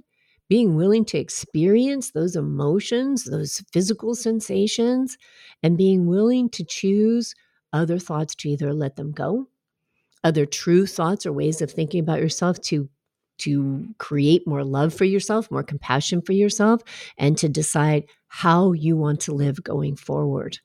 being 0.49 0.75
willing 0.75 1.05
to 1.05 1.17
experience 1.17 2.11
those 2.11 2.35
emotions, 2.35 3.25
those 3.25 3.63
physical 3.71 4.15
sensations, 4.15 5.17
and 5.63 5.77
being 5.77 6.07
willing 6.07 6.49
to 6.49 6.65
choose 6.65 7.35
other 7.71 7.99
thoughts 7.99 8.35
to 8.35 8.49
either 8.49 8.73
let 8.73 8.95
them 8.95 9.11
go, 9.11 9.47
other 10.23 10.45
true 10.45 10.85
thoughts 10.85 11.25
or 11.25 11.33
ways 11.33 11.61
of 11.61 11.71
thinking 11.71 12.01
about 12.01 12.19
yourself 12.19 12.59
to 12.61 12.89
to 13.39 13.87
create 13.99 14.45
more 14.45 14.65
love 14.65 14.93
for 14.93 15.05
yourself, 15.05 15.49
more 15.49 15.63
compassion 15.63 16.21
for 16.21 16.33
yourself, 16.33 16.81
and 17.17 17.37
to 17.37 17.47
decide 17.47 18.03
how 18.27 18.73
you 18.73 18.97
want 18.97 19.21
to 19.21 19.33
live 19.33 19.63
going 19.63 19.95
forward. 19.95 20.59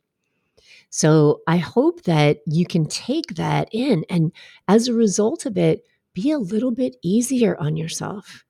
So 0.90 1.40
I 1.46 1.56
hope 1.58 2.02
that 2.02 2.38
you 2.46 2.66
can 2.66 2.86
take 2.86 3.34
that 3.36 3.68
in 3.72 4.04
and 4.10 4.32
as 4.68 4.88
a 4.88 4.94
result 4.94 5.46
of 5.46 5.56
it, 5.56 5.84
be 6.14 6.30
a 6.30 6.38
little 6.38 6.70
bit 6.70 6.96
easier 7.02 7.56
on 7.60 7.76
yourself 7.76 8.44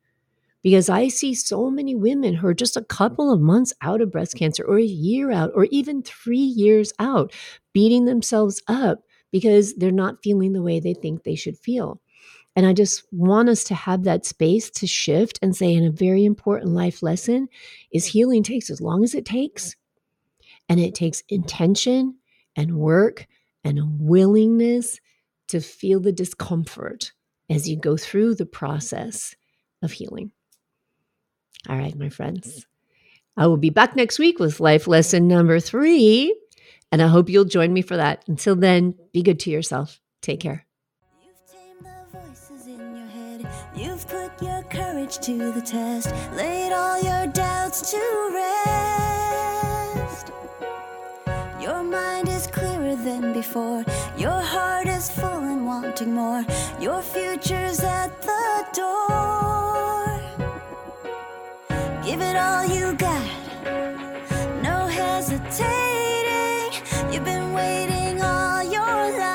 because 0.64 0.88
I 0.88 1.08
see 1.08 1.34
so 1.34 1.70
many 1.70 1.94
women 1.94 2.34
who 2.34 2.46
are 2.48 2.54
just 2.54 2.76
a 2.76 2.84
couple 2.84 3.30
of 3.30 3.40
months 3.40 3.74
out 3.82 4.00
of 4.00 4.10
breast 4.10 4.34
cancer 4.34 4.64
or 4.64 4.78
a 4.78 4.82
year 4.82 5.30
out 5.30 5.52
or 5.54 5.66
even 5.66 6.02
three 6.02 6.38
years 6.38 6.90
out, 6.98 7.34
beating 7.74 8.06
themselves 8.06 8.62
up 8.66 9.04
because 9.30 9.74
they're 9.74 9.92
not 9.92 10.22
feeling 10.24 10.54
the 10.54 10.62
way 10.62 10.80
they 10.80 10.94
think 10.94 11.22
they 11.22 11.34
should 11.34 11.58
feel. 11.58 12.00
And 12.56 12.66
I 12.66 12.72
just 12.72 13.04
want 13.12 13.50
us 13.50 13.62
to 13.64 13.74
have 13.74 14.04
that 14.04 14.24
space 14.24 14.70
to 14.70 14.86
shift 14.86 15.38
and 15.42 15.54
say, 15.54 15.74
in 15.74 15.84
a 15.84 15.90
very 15.90 16.24
important 16.24 16.72
life 16.72 17.02
lesson, 17.02 17.48
is 17.92 18.06
healing 18.06 18.42
takes 18.42 18.70
as 18.70 18.80
long 18.80 19.04
as 19.04 19.14
it 19.14 19.26
takes. 19.26 19.76
And 20.70 20.80
it 20.80 20.94
takes 20.94 21.22
intention 21.28 22.16
and 22.56 22.78
work 22.78 23.26
and 23.64 23.78
a 23.78 23.86
willingness 23.86 24.98
to 25.48 25.60
feel 25.60 26.00
the 26.00 26.12
discomfort 26.12 27.12
as 27.50 27.68
you 27.68 27.76
go 27.76 27.98
through 27.98 28.36
the 28.36 28.46
process 28.46 29.34
of 29.82 29.92
healing. 29.92 30.30
All 31.68 31.76
right, 31.76 31.96
my 31.96 32.08
friends. 32.08 32.66
I 33.36 33.46
will 33.46 33.56
be 33.56 33.70
back 33.70 33.96
next 33.96 34.18
week 34.18 34.38
with 34.38 34.60
life 34.60 34.86
lesson 34.86 35.26
number 35.28 35.58
three. 35.60 36.34
And 36.92 37.02
I 37.02 37.08
hope 37.08 37.28
you'll 37.28 37.44
join 37.44 37.72
me 37.72 37.82
for 37.82 37.96
that. 37.96 38.22
Until 38.28 38.54
then, 38.54 38.94
be 39.12 39.22
good 39.22 39.40
to 39.40 39.50
yourself. 39.50 40.00
Take 40.20 40.40
care. 40.40 40.64
You've 41.24 41.44
tamed 41.50 41.84
the 41.84 42.18
voices 42.18 42.66
in 42.68 42.96
your 42.96 43.06
head. 43.06 43.48
You've 43.74 44.06
put 44.06 44.40
your 44.40 44.62
courage 44.64 45.18
to 45.18 45.52
the 45.52 45.60
test. 45.60 46.14
Laid 46.36 46.72
all 46.72 47.02
your 47.02 47.26
doubts 47.32 47.90
to 47.90 48.30
rest. 48.34 50.30
Your 51.60 51.82
mind 51.82 52.28
is 52.28 52.46
clearer 52.46 52.94
than 52.94 53.32
before. 53.32 53.84
Your 54.16 54.30
heart 54.30 54.86
is 54.86 55.10
full 55.10 55.26
and 55.26 55.66
wanting 55.66 56.12
more. 56.14 56.44
Your 56.78 57.02
future's 57.02 57.80
at 57.80 58.22
the 58.22 58.66
door. 58.74 60.03
Give 62.14 62.22
it 62.22 62.36
all 62.36 62.64
you 62.64 62.94
got. 62.94 63.26
No 64.62 64.86
hesitating. 64.86 66.70
You've 67.12 67.24
been 67.24 67.52
waiting 67.52 68.22
all 68.22 68.62
your 68.62 69.18
life. 69.18 69.34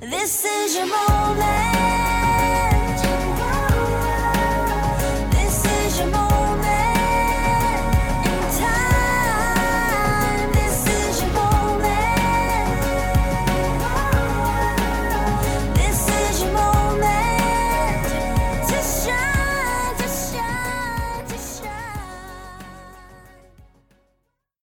This 0.00 0.46
is 0.46 0.76
your 0.76 0.86
moment. 0.86 1.77